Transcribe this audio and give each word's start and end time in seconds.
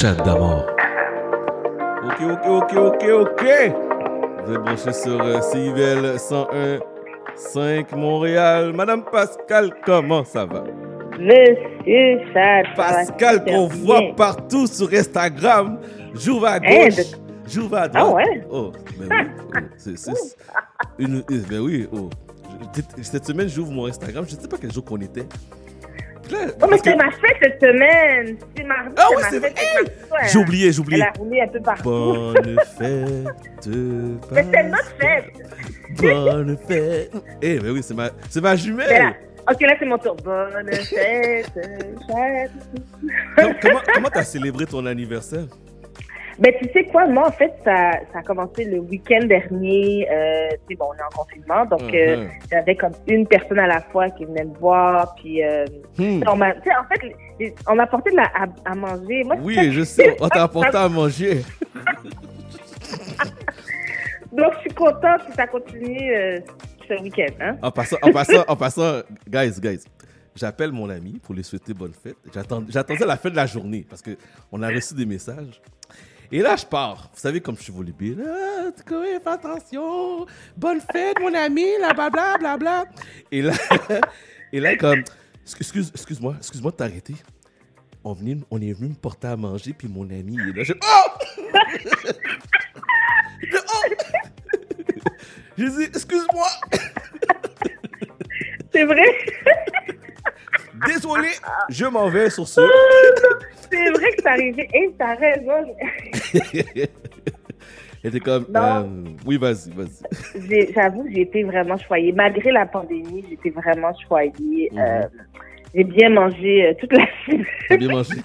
Chat 0.00 0.14
d'amour. 0.24 0.64
Ok, 2.04 2.20
ok, 2.22 2.46
ok, 2.46 2.72
ok, 2.76 3.04
ok. 3.20 3.44
Vous 4.44 4.52
êtes 4.54 4.60
branchés 4.62 4.92
sur 4.92 5.20
euh, 5.20 5.40
CIVL 5.42 6.16
101.5 6.16 7.94
Montréal. 7.96 8.72
Madame 8.72 9.04
Pascal, 9.04 9.70
comment 9.84 10.24
ça 10.24 10.46
va? 10.46 10.64
Monsieur 11.18 12.20
va 12.32 12.62
Pascal 12.74 13.44
qu'on 13.44 13.66
voit 13.66 14.14
partout 14.16 14.66
sur 14.66 14.90
Instagram. 14.92 15.78
J'ouvre 16.14 16.46
à 16.46 16.54
Hein, 16.54 16.60
gauche, 16.88 17.04
j'ouvre 17.46 17.76
à 17.76 17.88
droite. 17.88 18.06
Ah 18.08 18.14
ouais? 18.14 18.46
Oh, 18.50 18.72
ben 18.98 19.08
oui. 19.10 19.16
oh, 19.54 19.58
c'est, 19.76 19.98
c'est- 19.98 20.36
une, 20.98 21.18
euh, 21.30 21.42
ben 21.50 21.60
oui, 21.60 21.86
oh. 21.92 22.08
Cette 23.02 23.26
semaine, 23.26 23.48
j'ouvre 23.48 23.72
mon 23.72 23.86
Instagram. 23.86 24.24
Je 24.28 24.34
ne 24.36 24.40
sais 24.40 24.48
pas 24.48 24.56
quel 24.60 24.72
jour 24.72 24.84
qu'on 24.84 25.00
était. 25.00 25.26
Là, 26.30 26.38
Oh, 26.62 26.66
mais 26.70 26.78
que- 26.78 26.84
c'est 26.84 26.96
ma 26.96 27.10
fête 27.10 27.36
cette 27.42 27.60
semaine. 27.60 28.36
C'est 28.56 28.64
mardi. 28.64 28.90
Ah 28.96 29.06
ma 29.14 29.28
c'est 29.30 29.38
vrai. 29.38 29.52
J'ai 30.32 30.38
oublié, 30.38 30.72
j'ai 30.72 30.80
oublié. 30.80 31.02
Elle 31.02 31.08
a 31.08 31.12
roulé 31.18 31.40
un 31.40 31.48
peu 31.48 31.60
partout. 31.60 31.82
Bonne 31.90 32.56
fête. 32.78 33.68
Mais 34.32 34.46
c'est 34.52 34.62
notre 34.64 34.94
fête. 34.98 35.32
Bonne 35.98 36.56
fête. 36.68 37.12
Eh, 37.42 37.58
ben 37.58 37.70
oui, 37.70 37.80
c'est 37.82 37.94
ma, 37.94 38.10
c'est 38.28 38.40
ma 38.40 38.54
jumelle. 38.56 39.14
Ok, 39.50 39.60
là, 39.62 39.74
c'est 39.78 39.86
mon 39.86 39.98
tour. 39.98 40.16
Bonne 40.22 40.72
fête, 40.72 41.46
fête. 41.52 42.50
Com- 43.36 43.54
comment 43.62 43.80
comment 43.94 44.08
t'as 44.12 44.22
célébré 44.24 44.66
ton 44.66 44.84
anniversaire? 44.86 45.44
Ben, 46.40 46.54
tu 46.58 46.66
sais 46.72 46.84
quoi, 46.84 47.06
moi, 47.06 47.28
en 47.28 47.32
fait, 47.32 47.52
ça, 47.64 47.90
ça 48.12 48.20
a 48.20 48.22
commencé 48.22 48.64
le 48.64 48.78
week-end 48.78 49.26
dernier. 49.26 50.08
Euh, 50.10 50.48
tu 50.50 50.56
sais, 50.70 50.74
bon, 50.76 50.86
on 50.90 50.94
est 50.94 51.02
en 51.02 51.22
confinement, 51.22 51.66
donc 51.66 51.82
euh, 51.94 52.16
Mhm. 52.16 52.30
j'avais 52.50 52.76
comme 52.76 52.92
une 53.08 53.26
personne 53.26 53.58
à 53.58 53.66
la 53.66 53.82
fois 53.82 54.08
qui 54.08 54.24
venait 54.24 54.44
me 54.44 54.54
voir, 54.58 55.14
puis 55.16 55.44
euh, 55.44 55.66
Hmm. 55.98 56.22
on 56.26 56.36
m'a, 56.36 56.54
tu 56.54 56.62
sais, 56.64 56.70
en 56.76 56.84
fait, 56.84 57.54
on 57.68 57.74
m'a 57.74 57.82
apporté 57.82 58.10
de 58.12 58.16
la, 58.16 58.24
à, 58.34 58.46
à 58.64 58.74
manger. 58.74 59.22
Moi, 59.24 59.36
Oui, 59.42 59.70
je 59.70 59.82
sais. 59.84 60.16
On 60.18 60.28
t'a 60.28 60.44
apporté 60.44 60.76
à 60.78 60.88
manger. 60.88 61.42
donc 64.32 64.52
je 64.56 64.60
suis 64.60 64.70
contente 64.74 65.26
que 65.28 65.34
ça 65.34 65.46
continue 65.46 66.14
euh, 66.14 66.40
ce 66.88 66.94
week-end, 67.02 67.32
hein. 67.40 67.56
En 67.62 67.70
passant, 67.70 67.96
en 68.02 68.12
passant, 68.12 68.44
en 68.48 68.56
passant, 68.56 69.00
guys, 69.28 69.60
guys, 69.60 69.84
j'appelle 70.34 70.72
mon 70.72 70.88
ami 70.88 71.18
pour 71.22 71.34
lui 71.34 71.44
souhaiter 71.44 71.74
bonne 71.74 71.92
fête. 71.92 72.16
J'attendais 72.32 73.04
la 73.06 73.16
fin 73.16 73.30
de 73.30 73.36
la 73.36 73.46
journée 73.46 73.84
parce 73.88 74.02
que 74.02 74.12
on 74.50 74.62
a 74.62 74.68
reçu 74.68 74.94
des 74.94 75.06
messages. 75.06 75.60
Et 76.32 76.40
là, 76.42 76.54
je 76.56 76.64
pars. 76.64 77.10
Vous 77.12 77.18
savez, 77.20 77.40
comme 77.40 77.56
je 77.56 77.62
suis 77.62 77.72
volubile. 77.72 78.24
Ah, 78.24 78.70
fais 78.88 79.20
attention. 79.28 80.26
Bonne 80.56 80.80
fête, 80.92 81.18
mon 81.20 81.34
ami, 81.34 81.66
là, 81.80 81.92
bla, 81.92 82.08
bla, 82.38 82.56
bla. 82.56 82.84
Et 83.32 83.42
là, 83.42 83.52
et 84.52 84.60
là 84.60 84.76
comme, 84.76 85.02
excuse, 85.58 85.90
excuse-moi, 85.94 86.34
excuse-moi 86.38 86.70
de 86.70 86.76
t'arrêter. 86.76 87.14
On, 88.04 88.12
venait- 88.12 88.38
on 88.50 88.60
est 88.62 88.72
venu 88.72 88.90
me 88.90 88.94
porter 88.94 89.28
à 89.28 89.36
manger, 89.36 89.72
puis 89.76 89.88
mon 89.88 90.04
ami, 90.04 90.36
il 90.38 90.48
est 90.50 90.56
là. 90.58 90.62
Je, 90.62 90.72
oh! 90.72 91.10
Je- 93.42 93.58
oh! 93.58 93.94
J'ai 95.58 95.68
dit, 95.68 95.84
excuse-moi. 95.84 96.46
C'est 98.72 98.84
vrai? 98.84 99.16
Désolé, 100.86 101.28
je 101.68 101.84
m'en 101.86 102.08
vais 102.08 102.30
sur 102.30 102.48
ce. 102.48 102.60
C'est 103.70 103.90
vrai 103.90 104.10
que 104.12 104.22
c'est 104.22 104.26
arrivé. 104.28 104.68
Et 104.72 104.94
t'as 104.98 105.14
raison. 105.16 105.76
Était 108.02 108.20
comme, 108.20 108.46
euh, 108.56 108.82
oui, 109.26 109.36
vas-y, 109.36 109.70
vas-y. 109.72 110.72
J'avoue 110.74 111.06
j'ai 111.12 111.20
été 111.22 111.42
vraiment 111.42 111.76
choyée. 111.76 112.12
Malgré 112.12 112.50
la 112.50 112.64
pandémie, 112.64 113.24
j'étais 113.28 113.50
vraiment 113.50 113.92
choyée. 114.08 114.70
Mhm. 114.72 114.78
Euh, 114.78 115.02
j'ai 115.74 115.84
bien 115.84 116.08
mangé 116.08 116.66
euh, 116.66 116.74
toute 116.80 116.92
la 116.92 117.04
semaine. 117.26 117.44
T'as 117.68 117.76
bien 117.76 117.88
mangé? 117.88 118.16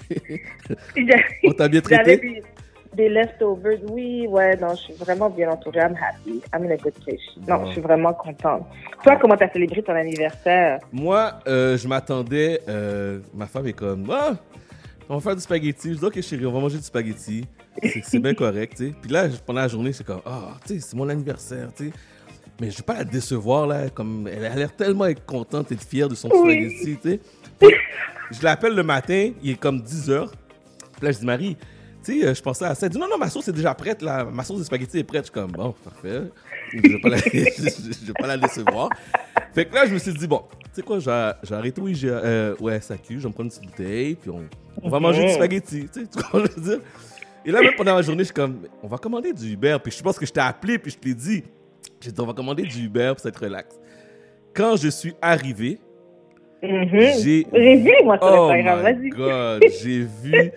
On 1.44 1.52
t'a 1.52 1.68
bien 1.68 1.82
traité? 1.82 2.16
des, 2.16 2.42
des 2.94 3.08
leftovers. 3.10 3.78
Oui, 3.90 4.26
ouais, 4.28 4.56
non, 4.56 4.70
je 4.70 4.80
suis 4.80 4.94
vraiment 4.94 5.28
bien 5.28 5.50
entourée. 5.50 5.80
I'm 5.80 5.94
happy. 5.94 6.42
I'm 6.54 6.64
in 6.64 6.70
a 6.70 6.78
good 6.78 6.94
place. 7.04 7.20
Non, 7.46 7.66
je 7.66 7.72
suis 7.72 7.82
vraiment 7.82 8.14
contente. 8.14 8.66
Toi, 9.04 9.16
comment 9.20 9.36
t'as 9.36 9.50
célébré 9.50 9.82
ton 9.82 9.94
anniversaire? 9.94 10.78
Moi, 10.90 11.32
euh, 11.46 11.76
je 11.76 11.86
m'attendais, 11.86 12.60
ma 13.34 13.46
femme 13.46 13.66
est 13.66 13.74
comme, 13.74 14.10
ah, 14.10 14.36
on 15.08 15.14
va 15.16 15.20
faire 15.20 15.36
du 15.36 15.42
spaghetti. 15.42 15.92
Je 15.94 15.98
dis, 15.98 16.04
ok, 16.04 16.20
chérie, 16.20 16.46
on 16.46 16.52
va 16.52 16.60
manger 16.60 16.78
du 16.78 16.84
spaghetti. 16.84 17.44
C'est 18.04 18.18
bien 18.18 18.34
correct, 18.34 18.74
tu 18.76 18.88
sais. 18.88 18.94
Puis 19.00 19.10
là, 19.10 19.28
pendant 19.44 19.60
la 19.60 19.68
journée, 19.68 19.92
c'est 19.92 20.04
comme, 20.04 20.20
ah, 20.26 20.56
tu 20.66 20.74
sais, 20.74 20.80
c'est 20.80 20.96
mon 20.96 21.08
anniversaire, 21.08 21.68
tu 21.76 21.86
sais. 21.88 21.92
Mais 22.60 22.70
je 22.70 22.78
vais 22.78 22.82
pas 22.82 22.94
la 22.94 23.04
décevoir, 23.04 23.66
là. 23.66 23.90
Comme, 23.90 24.28
elle 24.32 24.44
a 24.46 24.54
l'air 24.54 24.74
tellement 24.74 25.06
contente 25.26 25.70
et 25.72 25.76
fière 25.76 26.08
de 26.08 26.14
son 26.14 26.28
Oui. 26.32 26.70
spaghetti, 26.70 26.96
tu 27.02 27.10
sais. 27.10 27.20
Puis, 27.60 27.68
je 28.32 28.42
l'appelle 28.42 28.74
le 28.74 28.82
matin, 28.82 29.30
il 29.42 29.50
est 29.50 29.60
comme 29.60 29.80
10 29.82 30.10
heures. 30.10 30.32
Puis 30.96 31.04
là, 31.06 31.12
je 31.12 31.18
dis, 31.18 31.26
Marie, 31.26 31.56
tu 32.02 32.20
sais, 32.20 32.26
euh, 32.26 32.34
je 32.34 32.40
pensais 32.42 32.64
à 32.64 32.74
ça. 32.74 32.86
Elle 32.86 32.92
dit, 32.92 32.98
non, 32.98 33.08
non, 33.08 33.18
ma 33.18 33.28
sauce 33.28 33.46
est 33.48 33.52
déjà 33.52 33.74
prête, 33.74 34.00
là. 34.02 34.24
Ma 34.24 34.42
sauce 34.42 34.58
de 34.60 34.64
spaghetti 34.64 34.98
est 34.98 35.04
prête. 35.04 35.22
Je 35.22 35.30
suis 35.30 35.32
comme, 35.34 35.52
bon, 35.52 35.74
parfait. 35.84 36.22
Je 36.72 36.80
vais 36.80 37.00
pas 37.00 37.08
la, 37.10 37.16
je 37.18 38.06
vais 38.06 38.12
pas 38.18 38.26
la 38.26 38.38
décevoir. 38.38 38.88
Fait 39.54 39.66
que 39.66 39.74
là, 39.74 39.86
je 39.86 39.92
me 39.92 39.98
suis 39.98 40.14
dit, 40.14 40.26
bon, 40.26 40.42
sais 40.76 40.82
quoi, 40.82 40.98
j'ai 41.00 41.54
arrêté, 41.54 41.80
oui, 41.80 41.94
j'ai, 41.94 42.08
euh, 42.10 42.54
ouais, 42.60 42.80
SAQ, 42.80 43.14
je 43.14 43.22
vais 43.22 43.28
me 43.28 43.32
prendre 43.34 43.50
une 43.52 43.58
petite 43.58 43.64
bouteille, 43.66 44.14
puis 44.14 44.30
on, 44.30 44.42
on 44.82 44.88
va 44.88 45.00
manger 45.00 45.24
du 45.24 45.32
spaghetti, 45.32 45.88
tu 45.92 46.00
sais, 46.00 46.06
ce 46.10 46.16
que 46.16 46.22
je 46.32 46.60
veux 46.60 46.62
dire? 46.76 46.80
Et 47.44 47.50
là, 47.50 47.62
même 47.62 47.74
pendant 47.76 47.94
la 47.94 48.02
journée, 48.02 48.20
je 48.24 48.26
suis 48.26 48.34
comme, 48.34 48.60
on 48.82 48.88
va 48.88 48.98
commander 48.98 49.32
du 49.32 49.52
Uber, 49.52 49.76
puis 49.82 49.92
je 49.92 50.02
pense 50.02 50.18
que 50.18 50.26
je 50.26 50.32
t'ai 50.32 50.40
appelé, 50.40 50.78
puis 50.78 50.90
je 50.90 50.98
te 50.98 51.06
l'ai 51.06 51.14
dit. 51.14 51.44
J'ai 52.00 52.10
dit, 52.12 52.20
on 52.20 52.26
va 52.26 52.32
commander 52.32 52.62
du 52.64 52.84
Uber 52.86 53.12
pour 53.16 53.26
être 53.26 53.42
relax. 53.42 53.74
Quand 54.54 54.76
je 54.76 54.88
suis 54.88 55.14
arrivé, 55.22 55.78
Mhm. 56.62 56.88
j'ai 57.22 57.46
J'ai 57.52 57.76
vu, 57.76 57.92
moi, 58.04 58.16
sur 58.18 58.26
Oh 58.32 58.50
Instagram. 58.50 58.78
my 58.78 58.82
Vas-y. 58.84 59.08
God, 59.10 59.62
j'ai 59.80 60.00
vu 60.22 60.50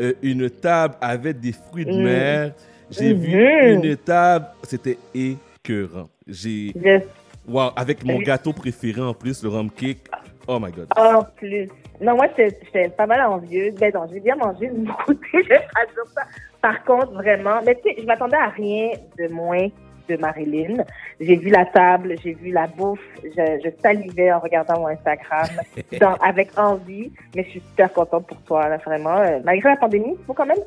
euh, 0.00 0.12
une 0.22 0.48
table 0.48 0.94
avec 1.00 1.40
des 1.40 1.52
fruits 1.52 1.84
de 1.84 1.92
Mm. 1.92 2.02
mer. 2.02 2.52
J'ai 2.90 3.12
vu 3.12 3.36
Mhm. 3.36 3.84
une 3.84 3.96
table, 3.98 4.46
c'était 4.62 4.96
écœurant. 5.14 6.08
J'ai, 6.26 6.72
Je- 6.74 7.00
wow, 7.48 7.70
avec 7.76 8.04
mon 8.04 8.18
gâteau 8.18 8.52
préféré 8.52 9.00
en 9.00 9.14
plus, 9.14 9.42
le 9.42 9.48
rum 9.50 9.70
cake. 9.70 10.08
Oh 10.48 10.58
my 10.60 10.70
God. 10.72 10.88
En 10.96 11.22
plus. 11.36 11.68
Non, 12.00 12.16
moi, 12.16 12.26
j'étais 12.36 12.58
j'étais 12.64 12.88
pas 12.88 13.06
mal 13.06 13.20
envieuse. 13.22 13.74
Ben 13.74 13.92
non, 13.94 14.06
j'ai 14.12 14.20
bien 14.20 14.36
mangé 14.36 14.68
de 14.68 14.78
mon 14.78 14.92
côté, 15.06 15.20
je 15.34 15.48
vais 15.48 15.58
pas 15.58 15.84
dire 15.86 16.04
ça. 16.14 16.22
Par 16.62 16.82
contre, 16.84 17.12
vraiment, 17.12 17.60
mais 17.64 17.74
tu 17.76 17.82
sais, 17.90 17.96
je 18.00 18.06
m'attendais 18.06 18.36
à 18.36 18.48
rien 18.48 18.90
de 19.18 19.28
moins 19.32 19.68
de 20.08 20.16
Marilyn. 20.16 20.82
J'ai 21.20 21.36
vu 21.36 21.50
la 21.50 21.64
table, 21.66 22.16
j'ai 22.22 22.32
vu 22.32 22.50
la 22.50 22.66
bouffe, 22.66 22.98
je, 23.22 23.60
je 23.64 23.70
salivais 23.80 24.32
en 24.32 24.40
regardant 24.40 24.80
mon 24.80 24.86
Instagram 24.88 25.46
dans- 26.00 26.14
avec 26.16 26.58
envie, 26.58 27.12
mais 27.36 27.44
je 27.44 27.50
suis 27.50 27.60
super 27.60 27.92
contente 27.92 28.26
pour 28.26 28.38
toi, 28.42 28.68
là, 28.68 28.78
vraiment. 28.78 29.18
Euh, 29.18 29.38
malgré 29.44 29.68
la 29.68 29.76
pandémie, 29.76 30.16
il 30.18 30.24
faut 30.26 30.34
quand 30.34 30.46
même 30.46 30.58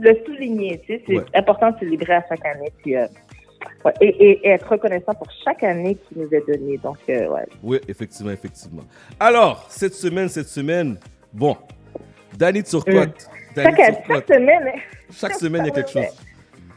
le 0.00 0.14
souligner, 0.26 0.80
tu 0.80 0.94
sais, 0.96 1.02
c'est 1.06 1.16
Ouais. 1.18 1.24
important 1.34 1.70
de 1.70 1.78
célébrer 1.78 2.14
à 2.14 2.24
chaque 2.28 2.44
année, 2.44 2.72
puis, 2.82 2.96
euh, 2.96 3.06
ouais, 3.84 3.92
et, 4.00 4.48
être 4.48 4.68
reconnaissant 4.70 5.14
pour 5.14 5.28
chaque 5.44 5.62
année 5.62 5.94
qui 5.96 6.18
nous 6.18 6.28
est 6.32 6.46
donnée. 6.46 6.76
Donc, 6.78 6.98
euh, 7.08 7.28
ouais. 7.28 7.46
Oui, 7.62 7.78
effectivement, 7.88 8.32
effectivement. 8.32 8.82
Alors, 9.18 9.66
cette 9.68 9.94
semaine, 9.94 10.28
cette 10.28 10.48
semaine, 10.48 10.96
bon, 11.32 11.56
Danny 12.36 12.62
Turcotte. 12.62 12.94
Danny 12.94 13.72
Mm. 13.72 13.76
Chaque, 13.76 14.06
chaque 14.06 14.26
semaine, 14.28 14.72
Chaque 15.10 15.34
semaine, 15.34 15.62
il 15.64 15.68
y 15.68 15.70
a 15.70 15.74
quelque 15.74 15.90
chose. 15.90 16.22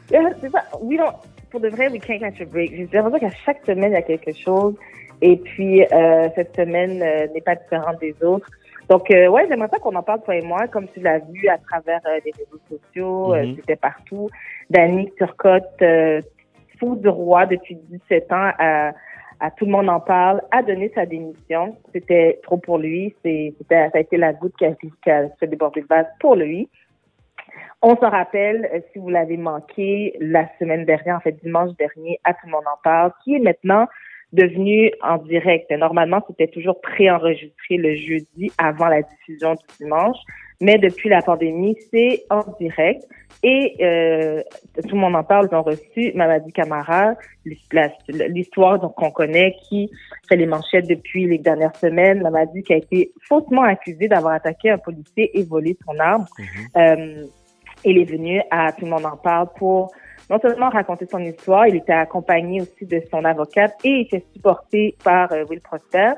C'est 0.10 0.50
ça. 0.52 0.64
We 0.82 0.98
don't, 0.98 1.14
pour 1.52 1.60
de 1.60 1.70
vrai, 1.70 1.90
we 1.90 2.00
can't 2.00 2.20
catch 2.20 2.42
a 2.42 2.46
break. 2.46 2.72
J'ai 2.76 2.88
l'impression 2.92 3.20
qu'à 3.20 3.36
chaque 3.46 3.64
semaine, 3.66 3.92
il 3.92 3.96
y 3.96 3.98
a 3.98 4.02
quelque 4.02 4.34
chose. 4.34 4.74
Et 5.22 5.38
puis, 5.38 5.84
euh, 5.84 6.30
cette 6.36 6.56
semaine 6.56 7.02
euh, 7.04 7.28
n'est 7.34 7.42
pas 7.42 7.56
différente 7.56 8.00
des 8.00 8.16
autres. 8.24 8.48
Donc, 8.90 9.12
euh, 9.12 9.28
ouais, 9.28 9.46
j'aimerais 9.48 9.70
ça 9.70 9.78
qu'on 9.80 9.96
en 9.96 10.02
parle, 10.02 10.22
toi 10.24 10.36
et 10.36 10.42
moi, 10.42 10.68
comme 10.68 10.88
tu 10.88 11.00
l'as 11.02 11.20
vu 11.20 11.48
à 11.48 11.58
travers 11.60 12.02
euh, 12.08 12.20
les 12.26 12.32
réseaux 12.32 12.60
sociaux. 12.70 13.34
euh, 13.36 13.46
Mhm. 13.46 13.56
C'était 13.58 13.76
partout. 13.76 14.30
Dani 14.70 15.12
Turcotte, 15.18 15.84
fou 16.82 16.96
du 16.96 17.08
roi 17.08 17.46
depuis 17.46 17.76
17 17.76 18.32
ans, 18.34 18.52
à, 18.58 18.92
tout 19.58 19.66
le 19.66 19.72
monde 19.72 19.90
en 19.90 20.00
parle, 20.00 20.42
a 20.52 20.62
donné 20.62 20.92
sa 20.94 21.06
démission. 21.06 21.78
C'était 21.94 22.40
trop 22.44 22.58
pour 22.58 22.78
lui. 22.78 23.16
C'était, 23.24 23.56
ça 23.70 23.90
a 23.94 24.00
été 24.00 24.18
la 24.18 24.34
goutte 24.34 24.56
qui 24.58 24.66
a, 24.66 24.74
qui 24.74 25.10
a 25.10 25.30
fait 25.40 25.48
déborder 25.48 25.82
le 25.82 25.88
vase 25.88 26.08
pour 26.20 26.36
lui. 26.36 26.70
On 27.82 27.96
se 27.96 28.06
rappelle, 28.06 28.70
euh, 28.74 28.80
si 28.92 29.00
vous 29.00 29.10
l'avez 29.10 29.38
manqué, 29.38 30.16
la 30.20 30.48
semaine 30.60 30.86
dernière, 30.86 31.18
en 31.18 31.20
fait 31.20 31.44
dimanche 31.44 31.76
dernier, 31.78 32.20
à 32.24 32.34
tout 32.34 32.46
le 32.46 32.52
monde 32.52 32.68
en 32.68 32.80
parle, 32.84 33.12
qui 33.24 33.36
est 33.36 33.40
maintenant 33.40 33.88
devenu 34.34 34.92
en 35.02 35.18
direct. 35.18 35.72
Normalement, 35.72 36.24
c'était 36.28 36.48
toujours 36.48 36.80
préenregistré 36.80 37.78
le 37.78 37.96
jeudi 37.96 38.52
avant 38.60 38.88
la 38.88 39.02
diffusion 39.02 39.56
du 39.56 39.66
dimanche, 39.80 40.18
mais 40.62 40.78
depuis 40.78 41.10
la 41.10 41.22
pandémie, 41.22 41.76
c'est 41.92 42.24
en 42.30 42.44
direct. 42.60 43.04
Et 43.44 43.76
euh, 43.82 44.44
tout 44.88 44.96
le 44.96 45.02
monde 45.02 45.16
en 45.16 45.24
parle, 45.24 45.50
ils 45.52 45.56
ont 45.56 45.64
reçu 45.64 46.12
Mamadi 46.14 46.52
Camara, 46.52 47.16
l'histoire 47.44 48.80
qu'on 48.96 49.10
connaît, 49.10 49.56
qui 49.68 49.90
fait 50.30 50.36
les 50.36 50.46
manchettes 50.46 50.88
depuis 50.88 51.26
les 51.26 51.40
dernières 51.40 51.76
semaines. 51.76 52.22
Mamadi 52.22 52.62
qui 52.62 52.74
a 52.74 52.78
été 52.78 53.12
faussement 53.28 53.64
accusé 53.64 54.08
d'avoir 54.08 54.36
attaqué 54.36 54.70
un 54.70 54.78
policier 54.78 55.38
et 55.38 55.44
volé 55.44 55.76
son 55.86 55.98
arme. 55.98 56.26
Euh, 56.78 57.26
il 57.84 57.98
est 57.98 58.06
venu 58.06 58.42
à 58.52 58.72
Tout 58.74 58.86
le 58.86 58.92
monde 58.92 59.06
en 59.06 59.18
parle 59.18 59.48
pour 59.58 59.92
non 60.30 60.40
seulement 60.40 60.70
raconter 60.70 61.06
son 61.08 61.20
histoire, 61.20 61.68
il 61.68 61.76
était 61.76 61.92
accompagné 61.92 62.62
aussi 62.62 62.86
de 62.86 63.02
son 63.12 63.26
avocate 63.26 63.74
et 63.84 63.90
il 63.90 64.02
était 64.04 64.24
supporté 64.34 64.96
par 65.04 65.32
euh, 65.34 65.44
Will 65.50 65.60
Prosper. 65.60 66.14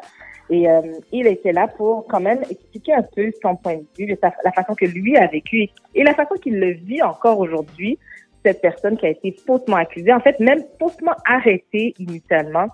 Et 0.53 0.69
euh, 0.69 0.81
il 1.11 1.25
était 1.25 1.51
là 1.51 1.67
pour 1.67 2.05
quand 2.05 2.19
même 2.19 2.43
expliquer 2.47 2.93
un 2.93 3.01
peu 3.01 3.31
son 3.41 3.55
point 3.55 3.77
de 3.77 3.85
vue, 3.97 4.15
la 4.21 4.51
façon 4.51 4.75
que 4.75 4.85
lui 4.85 5.17
a 5.17 5.25
vécu 5.25 5.67
et 5.95 6.03
la 6.03 6.13
façon 6.13 6.35
qu'il 6.35 6.59
le 6.59 6.73
vit 6.73 7.01
encore 7.01 7.39
aujourd'hui, 7.39 7.97
cette 8.45 8.61
personne 8.61 8.95
qui 8.95 9.07
a 9.07 9.09
été 9.09 9.35
faussement 9.47 9.77
accusée, 9.77 10.13
en 10.13 10.19
fait 10.19 10.39
même 10.39 10.63
faussement 10.79 11.15
arrêtée 11.25 11.95
initialement 11.97 12.67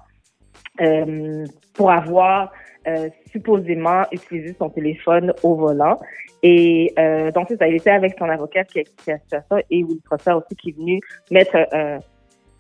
euh, 0.82 1.46
pour 1.74 1.90
avoir 1.90 2.52
euh, 2.86 3.08
supposément 3.32 4.04
utilisé 4.12 4.54
son 4.60 4.70
téléphone 4.70 5.32
au 5.44 5.56
volant. 5.56 6.02
Et 6.44 6.94
donc, 7.34 7.50
ça, 7.58 7.68
il 7.68 7.76
était 7.76 7.92
avec 7.92 8.18
son 8.18 8.30
avocat 8.30 8.66
qui 8.66 8.80
a 8.80 8.82
expliqué 8.82 9.12
la 9.12 9.20
situation 9.20 9.58
et 9.70 9.84
Will 9.84 10.02
Prosser 10.02 10.32
aussi 10.32 10.56
qui 10.56 10.70
est 10.70 10.78
venu 10.78 11.00
mettre 11.32 11.58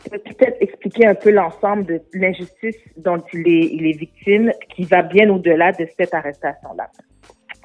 peut-être 0.07 0.57
expliquer 0.61 1.07
un 1.07 1.15
peu 1.15 1.31
l'ensemble 1.31 1.85
de 1.85 2.01
l'injustice 2.13 2.77
dont 2.97 3.21
il 3.33 3.47
est, 3.47 3.69
il 3.73 3.87
est 3.87 3.97
victime, 3.97 4.51
qui 4.73 4.83
va 4.83 5.01
bien 5.01 5.29
au-delà 5.29 5.71
de 5.73 5.87
cette 5.97 6.13
arrestation-là. 6.13 6.89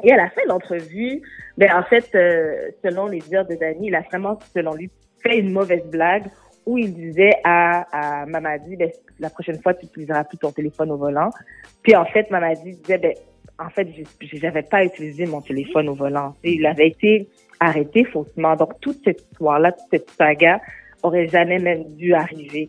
Et 0.03 0.13
à 0.13 0.17
la 0.17 0.29
fin 0.31 0.43
de 0.43 0.49
l'entrevue, 0.49 1.23
ben 1.57 1.71
en 1.75 1.85
fait, 1.85 2.09
euh, 2.15 2.71
selon 2.83 3.07
les 3.07 3.21
dires 3.21 3.47
de 3.47 3.55
Danny, 3.55 3.89
il 3.89 3.95
a 3.95 4.01
vraiment, 4.01 4.39
selon 4.55 4.75
lui, 4.75 4.91
fait 5.23 5.39
une 5.39 5.53
mauvaise 5.53 5.85
blague 5.87 6.25
où 6.67 6.79
il 6.79 6.95
disait 6.95 7.35
à, 7.45 8.23
à 8.23 8.27
Mamadi, 8.27 8.77
ben, 8.77 8.91
la 9.21 9.31
prochaine 9.31 9.61
fois, 9.63 9.75
tu 9.75 9.87
n'utiliseras 9.87 10.25
plus 10.25 10.39
ton 10.39 10.51
téléphone 10.51 10.91
au 10.91 10.97
volant. 10.97 11.31
Puis 11.83 11.95
en 11.95 12.05
fait, 12.07 12.31
Mamadi 12.31 12.73
disait, 12.73 12.99
ben, 12.99 13.15
en 13.59 13.69
fait, 13.71 13.87
j'avais 14.21 14.63
pas 14.63 14.85
utilisé 14.85 15.27
mon 15.27 15.41
téléphone 15.41 15.89
au 15.89 15.95
volant. 15.95 16.35
il 16.43 16.67
avait 16.67 16.89
été 16.89 17.29
arrêté 17.61 18.05
faussement. 18.05 18.57
Donc, 18.57 18.81
toute 18.81 18.99
cette 19.05 19.21
histoire-là, 19.21 19.73
toute 19.73 19.87
cette 19.91 20.11
saga 20.11 20.61
aurait 21.05 21.29
jamais 21.29 21.59
même 21.59 21.85
dû 21.95 22.15
arriver. 22.15 22.69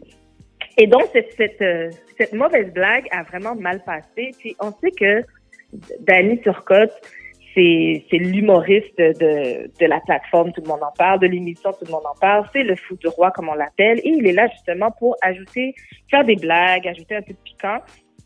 Et 0.78 0.88
donc, 0.88 1.04
cette, 1.14 1.62
euh, 1.62 1.90
cette 2.18 2.34
mauvaise 2.34 2.72
blague 2.74 3.08
a 3.12 3.24
vraiment 3.24 3.56
mal 3.56 3.82
passé. 3.84 4.32
Puis, 4.38 4.56
on 4.60 4.72
sait 4.72 4.92
que 4.92 5.24
Danny 6.02 6.40
Turcotte, 6.42 6.94
c'est 7.56 8.04
l'humoriste 8.12 8.98
de, 8.98 9.72
de 9.80 9.86
la 9.86 10.02
plateforme, 10.02 10.52
tout 10.52 10.62
le 10.62 10.68
monde 10.68 10.84
en 10.84 10.92
parle, 10.92 11.20
de 11.22 11.28
l'émission, 11.28 11.72
tout 11.72 11.86
le 11.86 11.92
monde 11.92 12.06
en 12.06 12.20
parle. 12.20 12.46
C'est 12.52 12.64
le 12.64 12.76
fou 12.76 12.98
du 12.98 13.08
roi, 13.08 13.32
comme 13.32 13.48
on 13.48 13.54
l'appelle. 13.54 14.00
Et 14.00 14.10
il 14.10 14.28
est 14.28 14.34
là 14.34 14.48
justement 14.50 14.92
pour 14.92 15.16
ajouter, 15.22 15.74
faire 16.12 16.26
des 16.26 16.36
blagues, 16.36 16.86
ajouter 16.86 17.16
un 17.16 17.22
peu 17.22 17.32
de 17.32 17.40
piquant. 17.46 17.78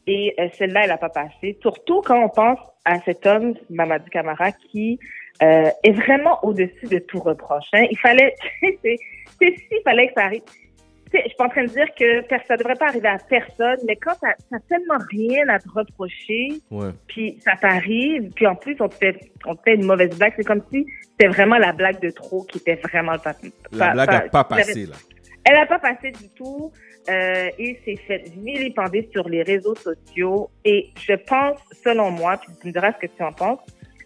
Et 0.07 0.33
euh, 0.39 0.47
celle-là, 0.53 0.81
elle 0.83 0.89
n'a 0.89 0.97
pas 0.97 1.09
passé. 1.09 1.57
Surtout 1.61 2.01
quand 2.01 2.19
on 2.23 2.29
pense 2.29 2.59
à 2.85 2.99
cet 3.01 3.27
homme, 3.27 3.53
Mamadou 3.69 4.09
Camara, 4.09 4.51
qui 4.51 4.97
euh, 5.43 5.69
est 5.83 5.91
vraiment 5.91 6.43
au-dessus 6.43 6.87
de 6.87 6.97
tout 6.97 7.19
reproche. 7.19 7.67
Hein. 7.73 7.85
Il 7.91 7.97
fallait, 7.99 8.33
c'est 9.39 9.55
s'il 9.55 9.81
fallait 9.83 10.07
que 10.07 10.13
ça 10.15 10.25
arrive 10.25 10.43
je 11.13 11.19
suis 11.27 11.35
pas 11.37 11.45
en 11.45 11.49
train 11.49 11.63
de 11.63 11.69
dire 11.69 11.87
que 11.97 12.37
ça 12.47 12.57
devrait 12.57 12.75
pas 12.75 12.87
arriver 12.87 13.07
à 13.07 13.17
personne, 13.17 13.77
mais 13.87 13.95
quand 13.95 14.13
t'as 14.21 14.33
as 14.55 14.59
tellement 14.67 14.97
rien 15.09 15.47
à 15.49 15.59
te 15.59 15.69
reprocher, 15.69 16.49
puis 17.07 17.39
ça 17.43 17.53
t'arrive, 17.59 18.29
puis 18.35 18.47
en 18.47 18.55
plus 18.55 18.75
on 18.79 18.87
te 18.87 18.95
fait 18.95 19.31
on 19.45 19.55
te 19.55 19.61
fait 19.63 19.75
une 19.75 19.85
mauvaise 19.85 20.15
blague, 20.17 20.33
c'est 20.35 20.43
comme 20.43 20.61
si 20.71 20.85
c'était 21.11 21.27
vraiment 21.27 21.57
la 21.57 21.71
blague 21.71 21.99
de 22.01 22.09
trop 22.09 22.43
qui 22.43 22.59
était 22.59 22.75
vraiment 22.75 23.17
pas 23.17 23.33
la 23.71 23.91
blague 23.91 24.09
n'a 24.09 24.21
pas 24.21 24.43
passé 24.43 24.85
là. 24.85 24.95
Elle 25.45 25.55
a 25.55 25.65
pas 25.65 25.79
passé 25.79 26.11
du 26.11 26.29
tout 26.35 26.71
euh, 27.09 27.49
et 27.57 27.79
c'est 27.83 27.95
fait 27.95 28.29
vilipender 28.35 29.09
sur 29.11 29.27
les 29.27 29.41
réseaux 29.41 29.73
sociaux 29.75 30.49
et 30.63 30.89
je 30.99 31.13
pense, 31.13 31.57
selon 31.83 32.11
moi, 32.11 32.37
puis 32.37 32.53
tu 32.61 32.67
me 32.67 32.73
diras 32.73 32.91
ce 32.93 33.07
que 33.07 33.11
tu 33.11 33.23
en 33.23 33.31
penses, 33.31 33.59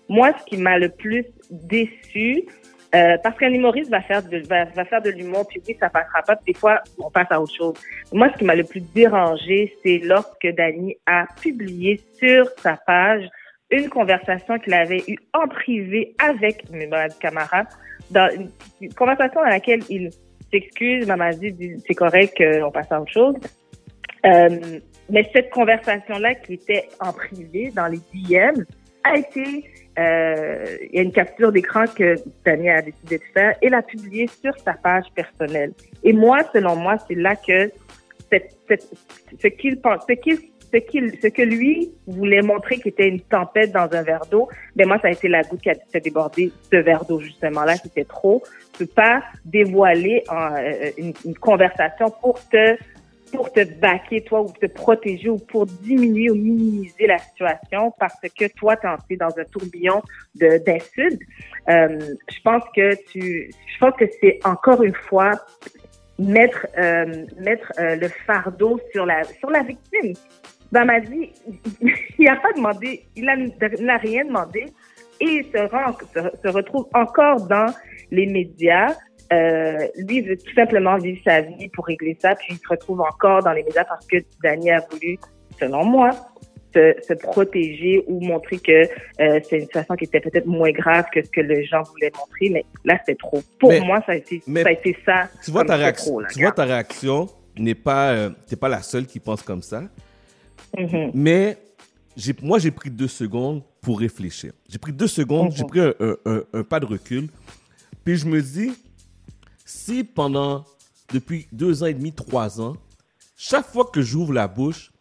moi 0.08 0.32
ce 0.40 0.46
qui 0.46 0.58
m'a 0.58 0.78
le 0.78 0.90
plus 0.90 1.26
déçu, 1.50 2.46
euh, 2.96 3.18
parce 3.24 3.38
qu'un 3.38 3.52
humoriste 3.52 3.90
va 3.90 4.02
faire 4.02 4.22
de, 4.22 4.38
va, 4.48 4.86
faire 4.86 5.02
de 5.02 5.10
l'humour, 5.10 5.48
puis 5.48 5.62
oui, 5.68 5.76
ça 5.80 5.90
passera 5.90 6.22
pas. 6.22 6.36
Des 6.46 6.54
fois, 6.54 6.82
on 7.00 7.10
passe 7.10 7.28
à 7.32 7.42
autre 7.42 7.56
chose. 7.56 7.74
Moi, 8.12 8.30
ce 8.34 8.38
qui 8.38 8.46
m'a 8.46 8.56
le 8.56 8.64
plus 8.64 8.82
dérangé, 8.94 9.76
c'est 9.84 10.00
lorsque 10.04 10.46
Dany 10.46 10.96
a 11.06 11.26
publié 11.42 12.00
sur 12.20 12.48
sa 12.58 12.78
page 12.78 13.28
une 13.72 13.90
conversation 13.90 14.60
qu'il 14.60 14.74
avait 14.76 15.04
eue 15.08 15.18
en 15.34 15.48
privé 15.48 16.16
avec 16.20 16.70
Mamadi 16.70 17.18
Camara, 17.20 17.64
dans 18.12 18.30
une, 18.80 18.94
conversation 18.94 19.42
dans 19.42 19.50
laquelle 19.50 19.82
il 19.90 20.12
s'excuse, 20.52 21.08
Mamadi 21.08 21.52
dit 21.52 21.84
c'est 21.88 21.96
correct, 21.96 22.42
on 22.64 22.70
passe 22.70 22.92
à 22.92 23.02
autre 23.02 23.12
chose. 23.12 23.36
Euh, 24.26 24.80
mais 25.10 25.30
cette 25.34 25.50
conversation-là 25.50 26.36
qui 26.36 26.54
était 26.54 26.88
en 27.00 27.12
privé, 27.12 27.72
dans 27.76 27.88
les 27.88 28.00
DM, 28.14 28.64
a 29.04 29.18
été 29.18 29.66
euh, 30.00 30.78
il 30.92 30.96
y 30.96 31.00
a 31.00 31.04
une 31.04 31.12
capture 31.12 31.52
d'écran 31.52 31.86
que 31.86 32.16
Daniel 32.44 32.78
a 32.78 32.82
décidé 32.82 33.18
de 33.20 33.24
faire 33.34 33.56
et 33.62 33.70
l'a 33.70 33.82
publiée 33.82 34.28
sur 34.28 34.58
sa 34.60 34.74
page 34.74 35.06
personnelle. 35.16 35.74
Et 36.04 36.14
moi, 36.14 36.40
selon 36.52 36.76
moi, 36.76 36.98
c'est 37.08 37.16
là 37.16 37.36
que 37.36 37.72
cette, 38.32 38.58
cette, 38.68 38.90
ce 39.40 39.48
qu'il 39.48 39.80
pense, 39.80 40.04
ce 40.08 40.14
qu'il 40.14 40.40
ce, 40.74 40.80
qu'il, 40.80 41.12
ce 41.22 41.28
que 41.28 41.42
lui 41.42 41.92
voulait 42.08 42.42
montrer 42.42 42.78
qui 42.78 42.90
était 42.90 43.08
une 43.08 43.22
tempête 43.22 43.72
dans 43.72 43.88
un 43.94 44.02
verre 44.02 44.26
d'eau, 44.30 44.50
ben 44.76 44.88
moi, 44.88 44.98
ça 45.00 45.10
a 45.10 45.12
été 45.12 45.28
la 45.28 45.44
goutte 45.44 45.62
qui 45.62 45.70
a 45.70 45.76
fait 45.92 46.00
déborder 46.00 46.52
ce 46.72 46.78
verre 46.78 47.06
d'eau, 47.06 47.20
justement. 47.20 47.64
Là, 47.64 47.76
c'était 47.76 48.06
trop. 48.06 48.42
Tu 48.74 48.86
peux 48.86 48.94
pas 48.94 49.22
dévoiler 49.46 50.24
euh, 50.32 50.92
une, 50.98 51.14
une, 51.26 51.38
conversation 51.38 52.10
pour 52.22 52.40
te 52.50 52.76
pour 53.34 53.52
te 53.52 53.64
baquer, 53.80 54.22
toi, 54.22 54.42
ou 54.42 54.52
te 54.52 54.68
protéger, 54.68 55.30
ou 55.30 55.38
pour 55.38 55.66
diminuer 55.66 56.30
ou 56.30 56.36
minimiser 56.36 57.08
la 57.08 57.18
situation 57.18 57.92
parce 58.00 58.20
que 58.22 58.48
toi, 58.54 58.76
tu 58.78 59.14
es 59.14 59.18
dans 59.18 59.36
un 59.38 59.44
tourbillon 59.46 60.02
d'insultes. 60.36 61.22
Euh, 61.70 62.00
je 62.30 62.42
pense 62.44 62.64
que 62.76 62.96
tu, 63.12 63.52
je 63.68 63.80
pense 63.80 63.96
que 63.98 64.06
c'est 64.22 64.40
encore 64.46 64.84
une 64.84 64.94
fois 64.94 65.32
mettre 66.20 66.68
euh, 66.78 67.26
mettre 67.40 67.72
euh, 67.80 67.96
le 67.96 68.08
fardeau 68.28 68.80
sur 68.92 69.06
la 69.06 69.24
sur 69.24 69.50
la 69.50 69.64
victime. 69.64 70.14
M'a 70.72 71.00
dit, 71.00 71.32
il 72.20 72.26
n'a 72.26 72.36
pas 72.38 72.52
demandé, 72.54 73.06
il 73.16 73.26
n'a 73.26 73.98
rien 73.98 74.26
demandé 74.26 74.66
et 75.20 75.44
se, 75.44 75.70
rend, 75.70 75.96
se 76.44 76.48
retrouve 76.48 76.88
encore 76.94 77.48
dans 77.48 77.72
les 78.12 78.26
médias 78.26 78.96
euh, 79.34 79.88
lui 79.98 80.22
veut 80.22 80.38
tout 80.38 80.54
simplement 80.54 80.98
vivre 80.98 81.20
sa 81.24 81.42
vie 81.42 81.70
pour 81.70 81.86
régler 81.86 82.18
ça, 82.20 82.36
puis 82.36 82.48
il 82.52 82.58
se 82.58 82.68
retrouve 82.70 83.02
encore 83.02 83.44
dans 83.44 83.54
les 83.54 83.64
médias 83.64 83.86
parce 83.86 84.06
que 84.06 84.18
Danny 84.44 84.72
a 84.72 84.82
voulu, 84.92 85.18
selon 85.60 85.86
moi, 85.86 86.12
se, 86.74 86.96
se 87.08 87.14
protéger 87.14 88.04
ou 88.08 88.20
montrer 88.20 88.58
que 88.58 88.72
euh, 89.22 89.40
c'est 89.48 89.58
une 89.58 89.62
situation 89.62 89.96
qui 89.96 90.06
était 90.06 90.20
peut-être 90.20 90.46
moins 90.46 90.72
grave 90.72 91.06
que 91.14 91.24
ce 91.24 91.30
que 91.30 91.42
les 91.42 91.66
gens 91.66 91.84
voulaient 91.84 92.12
montrer, 92.18 92.50
mais 92.50 92.66
là 92.86 92.98
c'était 93.00 93.18
trop. 93.18 93.42
Pour 93.60 93.72
moi, 93.86 94.02
ça 94.06 94.14
a 94.14 94.16
été, 94.16 94.42
ça, 94.46 94.68
a 94.68 94.72
été 94.72 94.98
ça. 95.06 95.30
Tu 95.44 95.52
vois 95.52 95.66
ta 95.66 95.76
réaction, 95.76 96.18
tu 96.32 96.42
vois 96.42 96.52
ta 96.52 96.66
réaction 96.66 97.28
n'est 97.58 97.76
pas, 97.76 98.12
euh, 98.12 98.30
t'es 98.48 98.56
pas 98.56 98.70
la 98.70 98.82
seule 98.82 99.06
qui 99.06 99.20
pense 99.20 99.42
comme 99.44 99.62
ça, 99.62 99.84
mm-hmm. 100.76 101.12
mais 101.14 101.58
j'ai, 102.18 102.34
moi 102.42 102.60
j'ai 102.60 102.72
pris 102.72 102.90
deux 102.90 103.08
secondes 103.08 103.62
pour 103.82 104.00
réfléchir. 104.00 104.54
J'ai 104.68 104.80
pris 104.80 104.92
deux 104.94 105.08
secondes, 105.08 105.52
j'ai 105.52 105.64
mm-hmm. 105.64 105.68
pris 105.68 105.80
un, 105.80 106.16
un, 106.26 106.44
un 106.54 106.64
pas 106.64 106.80
de 106.80 106.86
recul, 106.86 107.28
puis 108.04 108.18
je 108.18 108.26
me 108.26 108.42
dis 108.42 108.74
si 109.66 110.04
pendant, 110.04 110.66
depuis 111.14 111.48
deux 111.52 111.84
ans 111.84 111.88
et 111.88 111.94
demi, 111.94 112.12
trois 112.12 112.62
ans, 112.62 112.76
chaque 113.36 113.68
fois 113.68 113.90
que 113.92 114.02
j'ouvre 114.02 114.34
la 114.34 114.48
bouche, 114.48 114.92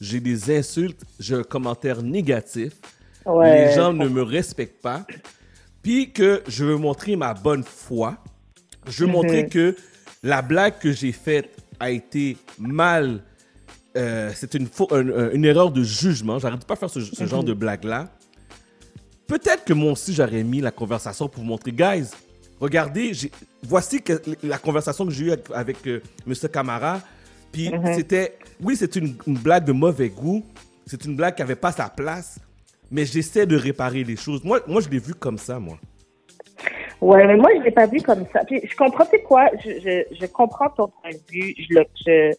j'ai 0.00 0.20
des 0.20 0.56
insultes, 0.56 1.02
j'ai 1.18 1.34
un 1.34 1.42
commentaire 1.42 2.02
négatif, 2.02 2.72
les 3.26 3.72
gens 3.74 3.92
ne 3.92 4.08
me 4.08 4.22
respectent 4.22 4.82
pas, 4.82 5.06
puis 5.82 6.12
que 6.12 6.42
je 6.48 6.64
veux 6.64 6.76
montrer 6.76 7.16
ma 7.16 7.34
bonne 7.34 7.62
foi, 7.62 8.18
je 8.88 9.04
veux 9.04 9.10
montrer 9.10 9.44
mhm. 9.44 9.48
que 9.50 9.76
la 10.22 10.42
blague 10.42 10.78
que 10.78 10.92
j'ai 10.92 11.12
faite 11.12 11.56
a 11.80 11.90
été 11.90 12.36
mal, 12.58 13.22
euh, 13.96 14.30
c'est 14.34 14.54
une, 14.54 14.68
une, 15.32 15.44
erreur 15.44 15.70
de 15.70 15.82
jugement, 15.82 16.38
j'arrête 16.38 16.64
pas 16.64 16.74
de 16.74 16.80
faire 16.80 16.90
ce, 16.90 17.00
genre 17.00 17.42
mhm. 17.42 17.48
de 17.48 17.52
blague-là. 17.54 18.08
Peut-être 19.26 19.64
que 19.64 19.72
moi 19.72 19.92
aussi 19.92 20.12
j'aurais 20.12 20.42
mis 20.42 20.60
la 20.60 20.70
conversation 20.70 21.28
pour 21.28 21.42
vous 21.42 21.48
montrer, 21.48 21.72
guys, 21.72 22.10
regardez, 22.64 23.12
voici 23.62 24.02
que, 24.02 24.14
la 24.42 24.58
conversation 24.58 25.06
que 25.06 25.12
j'ai 25.12 25.26
eue 25.26 25.32
avec, 25.54 25.86
euh, 25.86 26.00
M. 26.26 26.34
Camara. 26.52 27.00
Puis 27.52 27.70
mhm. 27.70 27.94
c'était, 27.94 28.36
oui, 28.62 28.74
c'est 28.76 28.96
une, 28.96 29.14
blague 29.26 29.64
de 29.64 29.72
mauvais 29.72 30.08
goût. 30.08 30.44
C'est 30.86 31.04
une 31.04 31.16
blague 31.16 31.36
qui 31.36 31.42
n'avait 31.42 31.56
pas 31.56 31.72
sa 31.72 31.88
place. 31.88 32.38
Mais 32.90 33.04
j'essaie 33.04 33.46
de 33.46 33.56
réparer 33.56 34.04
les 34.04 34.16
choses. 34.16 34.42
Moi, 34.44 34.60
moi 34.66 34.80
je 34.80 34.88
l'ai 34.88 34.98
vu 34.98 35.14
comme 35.14 35.38
ça, 35.38 35.58
moi. 35.58 35.78
Ouais, 37.00 37.26
mais 37.26 37.36
moi, 37.36 37.50
je 37.54 37.58
ne 37.58 37.64
l'ai 37.64 37.70
pas 37.70 37.86
vu 37.86 38.00
comme 38.00 38.24
ça. 38.32 38.40
Puis, 38.44 38.62
je 38.64 38.74
comprends, 38.76 39.04
c'est 39.10 39.22
quoi? 39.22 39.50
Je, 39.62 40.04
je, 40.18 40.26
comprends 40.26 40.70
ton 40.70 40.88
point 40.88 41.10
de 41.10 41.20
vue. 41.30 41.54
Je, 41.58 41.82
je 42.06 42.32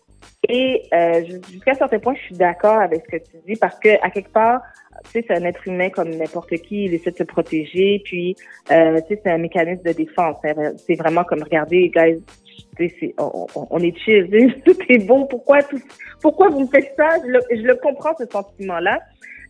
et 0.48 0.84
euh, 0.94 1.24
jusqu'à 1.52 1.72
un 1.72 1.76
certain 1.76 2.00
point, 2.00 2.14
je 2.16 2.22
suis 2.22 2.36
d'accord 2.36 2.80
avec 2.80 3.04
ce 3.06 3.18
que 3.18 3.24
tu 3.24 3.38
dis 3.48 3.56
parce 3.56 3.80
que, 3.80 3.90
à 4.04 4.10
quelque 4.10 4.32
part, 4.32 4.62
tu 5.06 5.12
sais, 5.12 5.26
c'est 5.28 5.36
un 5.36 5.44
être 5.44 5.68
humain 5.68 5.90
comme 5.90 6.10
n'importe 6.10 6.56
qui, 6.58 6.86
il 6.86 6.94
essaie 6.94 7.12
de 7.12 7.18
se 7.18 7.24
protéger, 7.24 8.02
puis 8.04 8.36
euh, 8.72 9.00
tu 9.02 9.16
sais, 9.16 9.22
c'est 9.24 9.32
un 9.32 9.38
mécanisme 9.38 9.84
de 9.84 9.92
défense. 9.92 10.38
C'est 10.78 10.96
vraiment 10.96 11.24
comme 11.24 11.44
regardez, 11.44 11.90
guys, 11.90 12.22
on, 13.18 13.48
on, 13.70 13.80
est 13.80 13.98
chill, 14.00 14.56
tout 14.66 14.78
est 14.90 15.06
bon. 15.06 15.26
Pourquoi 15.26 15.60
pourquoi 16.22 16.50
vous 16.50 16.62
me 16.62 16.68
faites 16.68 16.94
ça? 16.98 17.18
Je 17.52 17.62
le, 17.62 17.76
comprends 17.76 18.16
ce 18.18 18.26
sentiment-là, 18.26 19.00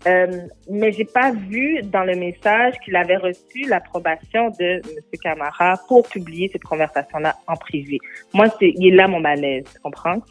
euh, 0.07 0.27
mais 0.69 0.91
j'ai 0.91 1.05
pas 1.05 1.31
vu 1.31 1.81
dans 1.83 2.03
le 2.03 2.15
message 2.15 2.75
qu'il 2.83 2.95
avait 2.95 3.17
reçu 3.17 3.67
l'approbation 3.67 4.49
de 4.59 4.75
M. 4.75 4.81
Camara 5.21 5.79
pour 5.87 6.07
publier 6.07 6.49
cette 6.51 6.63
conversation-là 6.63 7.35
en 7.47 7.55
privé. 7.55 7.99
Moi, 8.33 8.47
c'est 8.59 8.73
il 8.75 8.93
est 8.93 8.95
là 8.95 9.07
mon 9.07 9.19
malaise, 9.19 9.65
tu 9.73 9.79
comprends? 9.81 10.21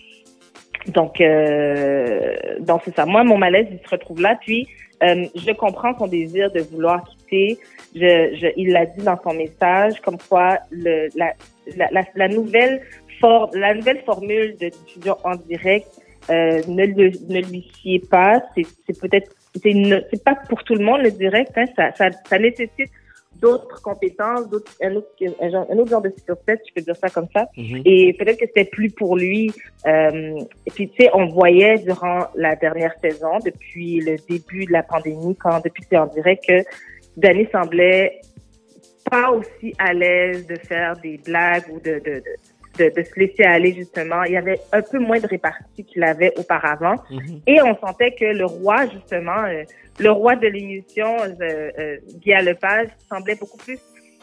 Donc, 0.88 1.20
euh, 1.20 2.34
donc 2.60 2.82
c'est 2.84 2.94
ça. 2.94 3.06
Moi, 3.06 3.24
mon 3.24 3.38
malaise, 3.38 3.66
il 3.70 3.78
se 3.78 3.88
retrouve 3.88 4.20
là. 4.20 4.36
Puis, 4.40 4.68
euh, 5.02 5.26
je 5.34 5.52
comprends 5.52 5.96
son 5.98 6.06
désir 6.06 6.50
de 6.52 6.60
vouloir 6.60 7.04
quitter. 7.04 7.58
Je, 7.94 8.36
je, 8.40 8.48
il 8.56 8.72
l'a 8.72 8.86
dit 8.86 9.02
dans 9.04 9.20
son 9.22 9.34
message, 9.34 10.00
comme 10.00 10.18
quoi 10.28 10.58
le, 10.70 11.08
la, 11.16 11.32
la, 11.76 12.02
la, 12.14 12.28
nouvelle 12.28 12.82
for, 13.20 13.50
la 13.54 13.74
nouvelle 13.74 14.02
formule 14.04 14.56
de 14.60 14.68
diffusion 14.68 15.16
en 15.24 15.36
direct 15.36 15.88
euh, 16.30 16.60
ne, 16.68 16.86
le, 16.86 17.10
ne 17.28 17.40
lui 17.40 17.70
sied 17.80 18.00
pas. 18.00 18.42
C'est 18.54 19.00
peut-être 19.00 19.30
c'est 19.62 20.24
pas 20.24 20.34
pour 20.48 20.64
tout 20.64 20.74
le 20.74 20.84
monde 20.84 21.02
le 21.02 21.10
direct. 21.12 21.52
Hein, 21.56 21.66
ça, 21.76 21.92
ça, 21.92 22.10
ça 22.28 22.38
nécessite 22.38 22.90
d'autres 23.40 23.80
compétences, 23.82 24.48
d'autres, 24.48 24.72
un, 24.82 24.96
autre, 24.96 25.08
un, 25.40 25.78
autre 25.78 25.90
genre 25.90 26.02
de 26.02 26.10
skill 26.10 26.34
set, 26.46 26.60
je 26.68 26.74
peux 26.74 26.80
dire 26.80 26.96
ça 26.96 27.08
comme 27.08 27.28
ça. 27.34 27.46
Mhm. 27.56 27.82
Et 27.84 28.12
peut-être 28.14 28.38
que 28.38 28.46
c'était 28.46 28.64
plus 28.64 28.90
pour 28.90 29.16
lui. 29.16 29.52
Euh, 29.86 30.38
et 30.66 30.70
puis, 30.70 30.88
tu 30.88 31.04
sais, 31.04 31.10
on 31.14 31.26
voyait 31.26 31.78
durant 31.78 32.26
la 32.34 32.56
dernière 32.56 32.94
saison, 33.00 33.38
depuis 33.44 34.00
le 34.00 34.16
début 34.28 34.66
de 34.66 34.72
la 34.72 34.82
pandémie, 34.82 35.36
quand 35.36 35.62
depuis 35.64 35.84
c'est 35.88 35.96
en 35.96 36.06
direct, 36.06 36.44
que 36.46 36.62
Danny 37.16 37.46
semblait 37.52 38.20
pas 39.10 39.30
aussi 39.30 39.74
à 39.78 39.92
l'aise 39.92 40.46
de 40.46 40.56
faire 40.56 40.96
des 41.02 41.18
blagues 41.18 41.64
ou 41.70 41.78
de, 41.80 41.94
de, 41.94 42.14
de 42.20 42.53
de, 42.78 42.92
de, 42.94 43.02
se 43.02 43.18
laisser 43.18 43.44
aller 43.44 43.72
justement. 43.74 44.22
Il 44.24 44.32
y 44.32 44.36
avait 44.36 44.60
un 44.72 44.82
peu 44.82 44.98
moins 44.98 45.18
de 45.18 45.26
répartie 45.26 45.84
qu'il 45.84 46.02
avait 46.04 46.32
auparavant. 46.38 46.96
Mhm. 47.10 47.40
Et 47.46 47.62
on 47.62 47.76
sentait 47.76 48.12
que 48.12 48.24
le 48.24 48.46
roi, 48.46 48.86
justement, 48.86 49.44
euh, 49.44 49.62
le 49.98 50.10
roi 50.10 50.36
de 50.36 50.48
l'émission, 50.48 51.16
euh, 51.20 51.70
euh, 51.78 51.96
Guy 52.22 52.32
Lepage, 52.42 52.88
semblait 53.08 53.36
beaucoup 53.36 53.58
plus 53.58 53.78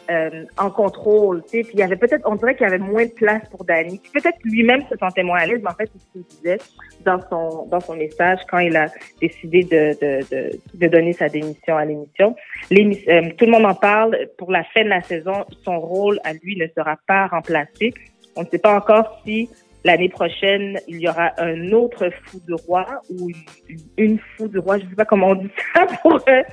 euh, 0.09 0.45
en 0.57 0.69
contrôle. 0.69 1.43
Tu 1.43 1.49
sais. 1.49 1.63
Puis 1.63 1.71
il 1.75 1.79
y 1.79 1.83
avait 1.83 1.95
peut-être, 1.95 2.23
on 2.25 2.35
dirait 2.35 2.55
qu'il 2.55 2.65
y 2.65 2.67
avait 2.67 2.79
moins 2.79 3.05
de 3.05 3.11
place 3.11 3.47
pour 3.49 3.63
Danny. 3.63 4.01
Peut-être 4.13 4.37
lui-même 4.43 4.81
se 4.89 4.97
sentait 4.97 5.23
moins 5.23 5.39
à 5.39 5.45
l'aise, 5.45 5.61
mais 5.63 5.69
en 5.69 5.75
fait, 5.75 5.89
c'est 5.93 6.01
ce 6.01 6.11
qu'il 6.11 6.23
disait 6.23 6.57
dans 7.05 7.19
son 7.29 7.67
dans 7.67 7.79
son 7.79 7.95
message 7.95 8.39
quand 8.49 8.59
il 8.59 8.75
a 8.75 8.87
décidé 9.21 9.63
de 9.63 9.97
de, 10.01 10.19
de, 10.29 10.59
de 10.73 10.87
donner 10.87 11.13
sa 11.13 11.29
démission 11.29 11.77
à 11.77 11.85
l'émission. 11.85 12.35
Euh, 12.71 13.29
tout 13.37 13.45
le 13.45 13.51
monde 13.51 13.65
en 13.65 13.75
parle. 13.75 14.17
Pour 14.37 14.51
la 14.51 14.63
fin 14.63 14.83
de 14.83 14.89
la 14.89 15.01
saison, 15.01 15.45
son 15.63 15.79
rôle 15.79 16.19
à 16.23 16.33
lui 16.33 16.57
ne 16.57 16.67
sera 16.75 16.97
pas 17.07 17.27
remplacé. 17.27 17.93
On 18.35 18.43
ne 18.43 18.47
sait 18.47 18.59
pas 18.59 18.75
encore 18.75 19.21
si 19.25 19.49
l'année 19.83 20.09
prochaine, 20.09 20.79
il 20.87 20.97
y 20.97 21.07
aura 21.07 21.31
un 21.37 21.71
autre 21.71 22.09
fou 22.25 22.39
du 22.45 22.53
roi 22.53 22.85
ou 23.09 23.29
une, 23.97 24.19
fou 24.37 24.47
du 24.47 24.59
roi, 24.59 24.77
je 24.77 24.85
ne 24.85 24.89
sais 24.89 24.95
pas 24.95 25.05
comment 25.05 25.29
on 25.29 25.35
dit 25.35 25.49
ça 25.73 25.85
pour 26.01 26.15
euh, 26.27 26.43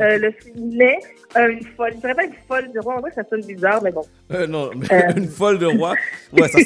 euh, 0.00 0.18
le 0.18 0.32
féminin. 0.32 0.94
Euh, 1.36 1.48
une 1.48 1.64
folle, 1.64 1.92
je 1.94 1.98
dirais 1.98 2.14
pas 2.14 2.24
une 2.24 2.34
folle 2.48 2.70
du 2.72 2.78
roi, 2.80 2.96
en 2.96 3.00
vrai 3.00 3.10
ça 3.12 3.22
sonne 3.28 3.44
bizarre, 3.44 3.82
mais 3.82 3.92
bon. 3.92 4.04
non, 4.48 4.70
mais 4.74 4.86
une 5.16 5.28
folle 5.28 5.58
de 5.58 5.66
roi, 5.66 5.94
ouais, 6.32 6.48
ça, 6.48 6.58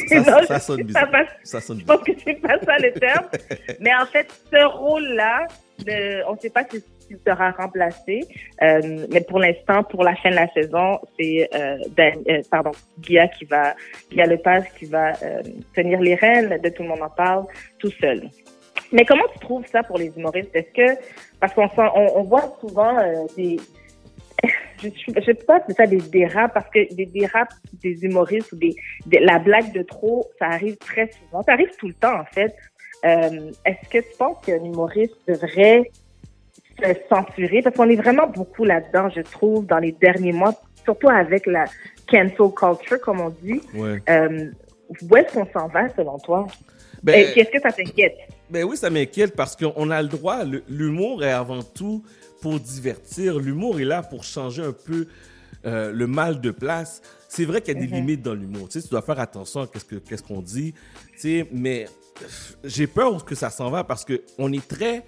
ça, 0.47 0.59
sonne 0.61 0.83
bizarre. 0.83 1.11
Ça, 1.45 1.61
sonne 1.61 1.81
je 1.81 1.85
pense 1.85 2.03
que 2.03 2.13
c'est 2.25 2.41
pas 2.41 2.59
ça 2.61 2.77
le 2.79 2.93
terme. 2.93 3.27
mais 3.81 3.95
en 3.95 4.07
fait, 4.07 4.29
ce 4.51 4.65
rôle-là, 4.65 5.47
on 6.29 6.35
ne 6.35 6.39
sait 6.39 6.51
pas 6.51 6.65
si 6.71 6.83
il 7.11 7.19
sera 7.27 7.51
remplacé. 7.53 8.21
Euh, 8.63 9.07
mais 9.13 9.21
pour 9.21 9.39
l'instant, 9.39 9.83
pour 9.85 10.05
la 10.05 10.15
fin 10.17 10.31
de 10.31 10.37
la 10.37 10.49
saison, 10.53 10.99
c'est 11.19 11.49
euh, 11.55 11.79
euh, 11.99 12.73
Guilla 13.01 13.29
qui 13.29 13.45
va, 13.45 13.75
Guilla 14.11 14.27
Lepage 14.27 14.65
qui 14.79 14.87
va 14.87 15.13
euh, 15.23 15.43
tenir 15.75 16.01
les 16.01 16.15
rênes 16.15 16.61
de 16.63 16.69
Tout 16.69 16.83
le 16.83 16.89
monde 16.89 17.03
en 17.03 17.11
parle 17.11 17.45
tout 17.79 17.91
seul. 18.01 18.29
Mais 18.93 19.05
comment 19.05 19.25
tu 19.33 19.39
trouves 19.41 19.67
ça 19.67 19.83
pour 19.83 19.99
les 19.99 20.13
humoristes? 20.17 20.51
Est-ce 20.55 20.73
que, 20.73 21.01
parce 21.41 21.53
qu'on 21.55 21.69
on, 21.77 22.19
on 22.19 22.23
voit 22.23 22.57
souvent 22.61 22.99
euh, 22.99 23.27
des, 23.37 23.57
je 24.83 24.89
ne 24.89 25.21
sais 25.23 25.35
pas 25.35 25.61
si 25.67 25.75
ça 25.75 25.87
des 25.87 25.97
dérapes 26.01 26.55
parce 26.55 26.69
que 26.71 26.95
des 26.95 27.07
dérapes 27.07 27.53
des 27.83 28.05
humoristes 28.05 28.53
ou 28.53 28.57
des, 28.57 28.77
la 29.11 29.39
blague 29.39 29.73
de 29.73 29.83
trop, 29.83 30.29
ça 30.39 30.47
arrive 30.47 30.77
très 30.77 31.11
souvent. 31.13 31.43
Ça 31.43 31.53
arrive 31.53 31.71
tout 31.79 31.89
le 31.89 31.95
temps 31.95 32.21
en 32.21 32.25
fait. 32.25 32.55
Est-ce 33.05 33.89
que 33.89 33.99
tu 33.99 34.17
penses 34.19 34.45
qu'un 34.45 34.65
humoriste 34.65 35.15
devrait 35.29 35.91
censurer 37.09 37.63
parce 37.63 37.77
qu'on 37.77 37.89
est 37.89 37.97
vraiment 37.97 38.27
beaucoup 38.27 38.65
là-dedans, 38.65 39.09
je 39.15 39.23
trouve, 39.23 39.67
dans 39.67 39.79
les 39.79 39.93
derniers 39.93 40.33
mois, 40.33 40.55
surtout 40.85 41.09
avec 41.09 41.47
la 41.47 41.65
cancel 42.09 42.53
culture, 42.55 43.01
comme 43.01 43.21
on 43.21 43.31
dit. 43.43 43.61
Euh, 44.09 44.51
où 45.03 45.17
est-ce 45.17 45.33
qu'on 45.33 45.47
s'en 45.53 45.69
va, 45.69 45.89
selon 45.95 46.19
toi? 46.19 46.47
Ben, 47.03 47.33
Qu'est-ce 47.35 47.51
que 47.51 47.61
ça 47.61 47.73
t'inquiète? 47.73 48.17
Ben 48.49 48.65
oui, 48.65 48.77
ça 48.77 48.91
m'inquiète 48.91 49.35
parce 49.35 49.57
qu'on 49.57 49.91
a 49.91 50.03
le 50.03 50.09
droit. 50.09 50.45
L'humour 50.69 51.25
est 51.25 51.33
avant 51.33 51.63
tout 51.63 52.05
pour 52.41 52.59
divertir. 52.61 53.39
L'humour 53.39 53.81
est 53.81 53.85
là 53.85 54.03
pour 54.03 54.25
changer 54.25 54.63
un 54.63 54.73
peu 54.73 55.07
euh, 55.65 55.93
le 55.93 56.07
mal 56.07 56.41
de 56.41 56.51
place. 56.51 57.03
C'est 57.29 57.45
vrai 57.45 57.61
qu'il 57.61 57.75
y 57.75 57.77
a 57.77 57.81
des 57.81 57.89
mm-hmm. 57.89 57.95
limites 57.95 58.23
dans 58.23 58.35
l'humour. 58.35 58.69
Tu, 58.69 58.81
sais, 58.81 58.87
tu 58.87 58.91
dois 58.91 59.03
faire 59.03 59.19
attention 59.19 59.63
à 59.63 59.67
qu'est-ce 59.67 60.23
qu'on 60.23 60.41
dit. 60.41 60.75
Tu 61.13 61.19
sais, 61.19 61.47
mais 61.53 61.87
j'ai 62.65 62.87
peur 62.87 63.25
que 63.25 63.35
ça 63.35 63.51
s'en 63.51 63.71
va 63.71 63.85
parce 63.85 64.05
qu'on 64.05 64.53
est 64.53 64.67
très 64.67 65.05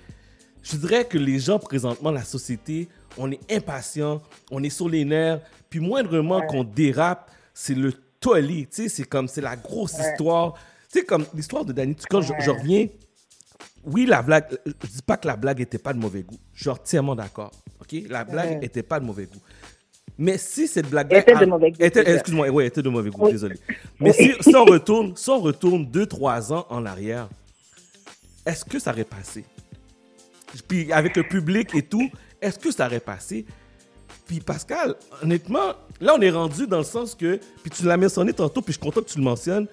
je 0.70 0.76
dirais 0.76 1.04
que 1.04 1.18
les 1.18 1.38
gens 1.38 1.58
présentement, 1.58 2.10
la 2.10 2.24
société, 2.24 2.88
on 3.16 3.30
est 3.30 3.40
impatient, 3.52 4.20
on 4.50 4.62
est 4.62 4.70
sur 4.70 4.88
les 4.88 5.04
nerfs, 5.04 5.40
puis 5.70 5.80
moindrement 5.80 6.42
qu'on 6.42 6.64
dérape, 6.64 7.30
c'est 7.54 7.74
le 7.74 7.92
tollé, 8.20 8.66
tu 8.70 8.82
sais, 8.82 8.88
c'est 8.88 9.04
comme, 9.04 9.28
c'est 9.28 9.40
la 9.40 9.56
grosse 9.56 9.94
histoire. 9.98 10.54
Tu 10.92 11.00
sais, 11.00 11.04
comme 11.04 11.24
l'histoire 11.34 11.64
de 11.64 11.72
Danny, 11.72 11.96
quand 12.08 12.20
je, 12.20 12.32
reviens, 12.32 12.86
oui, 13.84 14.06
la 14.06 14.22
blague, 14.22 14.46
je 14.66 14.88
dis 14.88 15.02
pas 15.02 15.16
que 15.16 15.26
la 15.26 15.36
blague 15.36 15.60
était 15.60 15.78
pas 15.78 15.92
de 15.92 15.98
mauvais 15.98 16.22
goût, 16.22 16.38
je 16.54 16.62
suis 16.62 16.70
entièrement 16.70 17.14
d'accord, 17.14 17.52
ok? 17.80 18.02
La 18.08 18.24
blague 18.24 18.62
était 18.62 18.82
pas 18.82 19.00
de 19.00 19.04
mauvais 19.04 19.26
goût. 19.26 19.40
Mais 20.20 20.36
si 20.36 20.66
cette 20.66 20.90
blague 20.90 21.12
était 21.12 21.34
de 21.34 21.46
mauvais 21.46 21.70
goût. 21.70 21.78
Excuse-moi, 21.80 22.48
oui, 22.50 22.64
était 22.66 22.82
de 22.82 22.88
mauvais 22.88 23.10
goût, 23.10 23.30
désolé. 23.30 23.56
Mais 24.00 24.12
si, 24.12 24.34
si, 24.40 24.54
on 24.54 24.64
retourne, 24.64 25.16
si 25.16 25.30
on 25.30 25.38
retourne 25.38 25.86
deux, 25.86 26.06
trois 26.06 26.52
ans 26.52 26.66
en 26.68 26.84
arrière, 26.84 27.28
est-ce 28.44 28.64
que 28.64 28.78
ça 28.78 28.90
aurait 28.90 29.04
passé? 29.04 29.44
Puis 30.66 30.92
avec 30.92 31.16
le 31.16 31.22
public 31.22 31.74
et 31.74 31.82
tout, 31.82 32.10
est-ce 32.40 32.58
que 32.58 32.70
ça 32.70 32.86
aurait 32.86 33.00
passé? 33.00 33.44
Puis 34.26 34.40
Pascal, 34.40 34.94
honnêtement, 35.22 35.74
là 36.00 36.14
on 36.16 36.20
est 36.20 36.30
rendu 36.30 36.66
dans 36.66 36.78
le 36.78 36.84
sens 36.84 37.14
que, 37.14 37.40
puis 37.62 37.70
tu 37.70 37.84
l'as 37.84 37.96
mentionné 37.96 38.32
tantôt, 38.32 38.60
puis 38.60 38.72
je 38.72 38.78
suis 38.78 38.86
content 38.86 39.00
que 39.00 39.10
tu 39.10 39.18
le 39.18 39.24
mentionnes, 39.24 39.66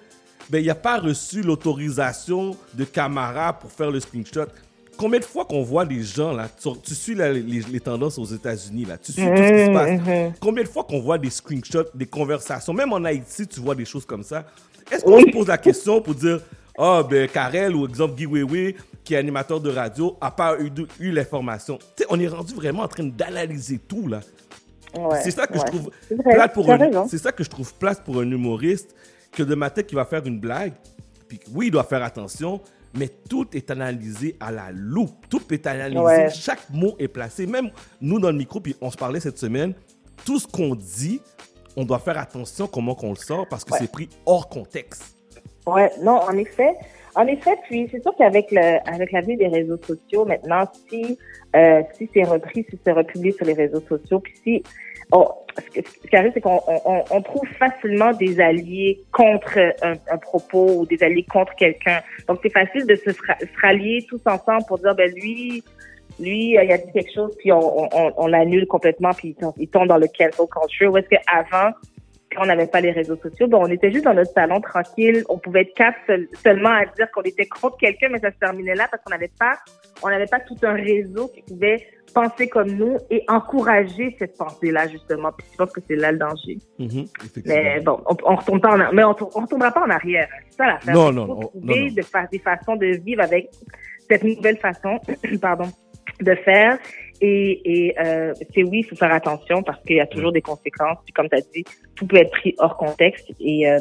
ben 0.48 0.58
il 0.58 0.66
n'a 0.66 0.74
pas 0.74 0.98
reçu 0.98 1.42
l'autorisation 1.42 2.56
de 2.74 2.84
Camara 2.84 3.52
pour 3.52 3.70
faire 3.70 3.90
le 3.90 4.00
screenshot. 4.00 4.46
Combien 4.96 5.20
de 5.20 5.24
fois 5.24 5.44
qu'on 5.44 5.62
voit 5.62 5.84
les 5.84 6.02
gens, 6.02 6.32
là, 6.32 6.48
tu, 6.82 6.94
suis 6.94 7.14
les, 7.14 7.80
tendances 7.80 8.18
aux 8.18 8.24
États-Unis, 8.24 8.86
là, 8.86 8.96
tu 8.96 9.12
suis 9.12 9.22
tout 9.22 9.28
ce 9.28 9.42
qui 9.42 9.66
se 9.66 9.72
passe. 9.72 9.90
Mm-hmm, 9.90 10.06
mm-hmm. 10.06 10.32
Combien 10.40 10.62
de 10.62 10.68
fois 10.68 10.84
qu'on 10.84 11.00
voit 11.00 11.18
des 11.18 11.28
screenshots, 11.28 11.90
des 11.94 12.06
conversations, 12.06 12.72
même 12.72 12.92
en 12.94 13.04
Haïti, 13.04 13.46
tu 13.46 13.60
vois 13.60 13.74
des 13.74 13.84
choses 13.84 14.06
comme 14.06 14.22
ça? 14.22 14.46
Est-ce 14.90 15.04
qu'on 15.04 15.20
se 15.20 15.30
pose 15.30 15.48
la 15.48 15.58
question 15.58 16.00
pour 16.00 16.14
dire, 16.14 16.40
ah, 16.78 17.00
oh, 17.00 17.08
ben, 17.08 17.28
Karel 17.28 17.74
ou 17.74 17.86
exemple 17.86 18.14
Guy 18.14 18.26
Wewe 18.26 18.74
qui 19.06 19.14
est 19.14 19.18
animateur 19.18 19.60
de 19.60 19.70
radio, 19.70 20.16
a 20.20 20.32
pas 20.32 20.58
eu, 20.60 20.70
eu 20.98 21.12
l'information. 21.12 21.78
Tu 21.78 22.02
sais, 22.02 22.06
on 22.10 22.18
est 22.18 22.26
rendu 22.26 22.54
vraiment 22.54 22.82
en 22.82 22.88
train 22.88 23.04
d'analyser 23.04 23.78
tout, 23.78 24.08
là. 24.08 24.20
c'est 25.22 25.30
ça 25.30 25.46
que 25.46 25.58
je 25.58 25.64
trouve 25.64 25.90
plate 26.24 26.52
pour 26.52 26.70
un, 26.70 27.06
c'est 27.08 27.18
ça 27.18 27.30
que 27.30 27.44
je 27.44 27.48
trouve 27.48 27.72
place 27.74 28.00
pour 28.00 28.18
un 28.18 28.28
humoriste 28.28 28.96
que 29.30 29.44
de 29.44 29.54
ma 29.54 29.70
tête 29.70 29.86
qui 29.86 29.94
va 29.94 30.04
faire 30.04 30.26
une 30.26 30.40
blague. 30.40 30.72
Puis 31.28 31.38
oui, 31.52 31.66
il 31.66 31.70
doit 31.70 31.84
faire 31.84 32.02
attention, 32.02 32.60
mais 32.94 33.08
tout 33.08 33.46
est 33.52 33.70
analysé 33.70 34.36
à 34.40 34.50
la 34.50 34.72
loupe. 34.72 35.28
Tout 35.28 35.42
est 35.52 35.66
analysé, 35.66 36.28
chaque 36.30 36.68
mot 36.70 36.96
est 36.98 37.08
placé. 37.08 37.46
Même 37.46 37.70
nous 38.00 38.18
dans 38.18 38.30
le 38.30 38.36
micro, 38.36 38.60
puis 38.60 38.74
on 38.80 38.90
se 38.90 38.96
parlait 38.96 39.20
cette 39.20 39.38
semaine, 39.38 39.72
tout 40.24 40.40
ce 40.40 40.48
qu'on 40.48 40.74
dit, 40.74 41.20
on 41.76 41.84
doit 41.84 42.00
faire 42.00 42.18
attention 42.18 42.66
comment 42.66 42.96
qu'on 42.96 43.10
le 43.10 43.16
sort 43.16 43.46
parce 43.48 43.64
que 43.64 43.76
c'est 43.78 43.90
pris 43.90 44.08
hors 44.24 44.48
contexte. 44.48 45.15
Ouais, 45.66 45.90
non, 46.02 46.16
en 46.16 46.36
effet. 46.36 46.74
En 47.16 47.26
effet, 47.26 47.56
puis 47.66 47.88
c'est 47.90 48.02
sûr 48.02 48.14
qu'avec 48.16 48.50
le 48.50 48.78
avec 48.88 49.10
des 49.38 49.48
réseaux 49.48 49.78
sociaux 49.78 50.26
maintenant, 50.26 50.64
si 50.88 51.18
euh, 51.56 51.82
si 51.94 52.10
c'est 52.12 52.24
repris, 52.24 52.66
si 52.68 52.78
c'est 52.84 52.92
republié 52.92 53.32
sur 53.32 53.46
les 53.46 53.54
réseaux 53.54 53.80
sociaux, 53.80 54.20
puis 54.20 54.34
si 54.44 54.62
ce, 55.12 56.08
qui 56.08 56.16
arrive, 56.16 56.32
c'est 56.34 56.40
qu'on 56.40 56.60
on, 56.66 57.22
trouve 57.22 57.48
facilement 57.58 58.12
des 58.12 58.38
alliés 58.40 59.00
contre 59.12 59.58
un, 59.82 60.18
propos 60.18 60.80
ou 60.80 60.86
des 60.86 61.02
alliés 61.02 61.24
contre 61.24 61.54
quelqu'un. 61.54 62.00
Donc 62.28 62.40
c'est 62.42 62.52
facile 62.52 62.86
de 62.86 62.96
se, 62.96 63.12
se, 63.12 63.22
rallier 63.62 64.04
tous 64.08 64.20
ensemble 64.26 64.64
pour 64.68 64.78
dire 64.78 64.94
ben 64.94 65.10
lui 65.14 65.62
lui 66.18 66.50
il 66.50 66.58
a 66.58 66.78
dit 66.78 66.92
quelque 66.92 67.12
chose 67.12 67.34
puis 67.38 67.52
on, 67.52 67.84
on, 67.96 68.12
on 68.16 68.26
l'annule 68.26 68.66
complètement 68.66 69.12
puis 69.12 69.36
il 69.58 69.68
tombe 69.68 69.88
dans 69.88 69.98
le 69.98 70.06
cancel 70.08 70.32
culture. 70.32 70.92
Ou 70.92 70.98
est-ce 70.98 71.08
qu'avant 71.08 71.72
on 72.38 72.46
n'avait 72.46 72.66
pas 72.66 72.80
les 72.80 72.90
réseaux 72.90 73.16
sociaux, 73.16 73.46
bon, 73.48 73.62
on 73.62 73.70
était 73.70 73.90
juste 73.90 74.04
dans 74.04 74.14
notre 74.14 74.32
salon 74.32 74.60
tranquille. 74.60 75.24
On 75.28 75.38
pouvait 75.38 75.62
être 75.62 75.74
quatre 75.74 75.98
seulement 76.42 76.70
à 76.70 76.84
dire 76.86 77.10
qu'on 77.12 77.22
était 77.22 77.46
contre 77.46 77.76
quelqu'un, 77.76 78.08
mais 78.10 78.18
ça 78.18 78.30
se 78.30 78.38
terminait 78.38 78.74
là 78.74 78.88
parce 78.90 79.02
qu'on 79.02 79.10
n'avait 79.10 79.30
pas, 79.38 79.58
on 80.02 80.08
n'avait 80.08 80.26
pas 80.26 80.40
tout 80.40 80.56
un 80.62 80.74
réseau 80.74 81.28
qui 81.28 81.42
pouvait 81.42 81.86
penser 82.14 82.48
comme 82.48 82.70
nous 82.70 82.96
et 83.10 83.24
encourager 83.28 84.16
cette 84.18 84.36
pensée-là 84.38 84.88
justement. 84.88 85.32
Puis 85.36 85.46
je 85.52 85.56
pense 85.56 85.72
que 85.72 85.80
c'est 85.86 85.96
là 85.96 86.12
le 86.12 86.18
danger. 86.18 86.58
Mm-hmm, 86.78 87.42
mais 87.46 87.80
bon, 87.80 88.00
on, 88.06 88.16
on 88.24 88.36
retourne 88.36 88.60
pas 88.60 88.70
en, 88.70 88.92
mais 88.92 89.04
on, 89.04 89.14
on 89.34 89.40
retournera 89.40 89.70
pas 89.70 89.84
en 89.84 89.90
arrière. 89.90 90.28
C'est 90.50 90.56
ça 90.56 90.66
l'affaire. 90.66 90.94
Non, 90.94 91.12
non, 91.12 91.26
non, 91.26 91.40
trouver 91.40 91.90
De 91.90 92.02
faire 92.02 92.26
des 92.32 92.38
façons 92.38 92.76
de 92.76 92.86
vivre 93.04 93.22
avec 93.22 93.50
cette 94.08 94.24
nouvelle 94.24 94.58
façon, 94.58 94.98
pardon, 95.40 95.66
de 96.20 96.34
faire. 96.36 96.78
Et, 97.20 97.86
et 97.88 97.98
euh, 98.00 98.32
c'est 98.54 98.62
oui, 98.62 98.80
il 98.80 98.84
faut 98.84 98.96
faire 98.96 99.12
attention 99.12 99.62
parce 99.62 99.82
qu'il 99.84 99.96
y 99.96 100.00
a 100.00 100.06
toujours 100.06 100.32
des 100.32 100.42
conséquences. 100.42 100.98
Puis 101.04 101.12
comme 101.12 101.28
tu 101.28 101.36
as 101.36 101.40
dit, 101.40 101.64
tout 101.94 102.06
peut 102.06 102.16
être 102.16 102.30
pris 102.30 102.54
hors 102.58 102.76
contexte 102.76 103.30
et 103.40 103.68
euh, 103.70 103.78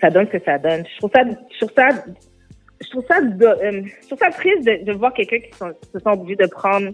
ça 0.00 0.10
donne 0.10 0.26
ce 0.26 0.38
que 0.38 0.44
ça 0.44 0.58
donne. 0.58 0.84
Je 0.92 0.98
trouve 0.98 1.10
ça, 1.14 1.22
je 1.24 1.58
trouve 1.58 1.72
ça 1.76 1.88
je 2.80 2.90
trouve 2.90 3.04
ça, 3.08 3.20
de, 3.20 3.44
euh, 3.44 3.82
je 4.02 4.06
trouve 4.06 4.18
ça 4.18 4.30
triste 4.30 4.64
de, 4.64 4.84
de 4.84 4.92
voir 4.92 5.12
quelqu'un 5.12 5.40
qui 5.40 5.52
sont- 5.58 5.72
se 5.92 5.98
sent 5.98 6.08
obligé 6.10 6.36
de 6.36 6.46
prendre, 6.46 6.90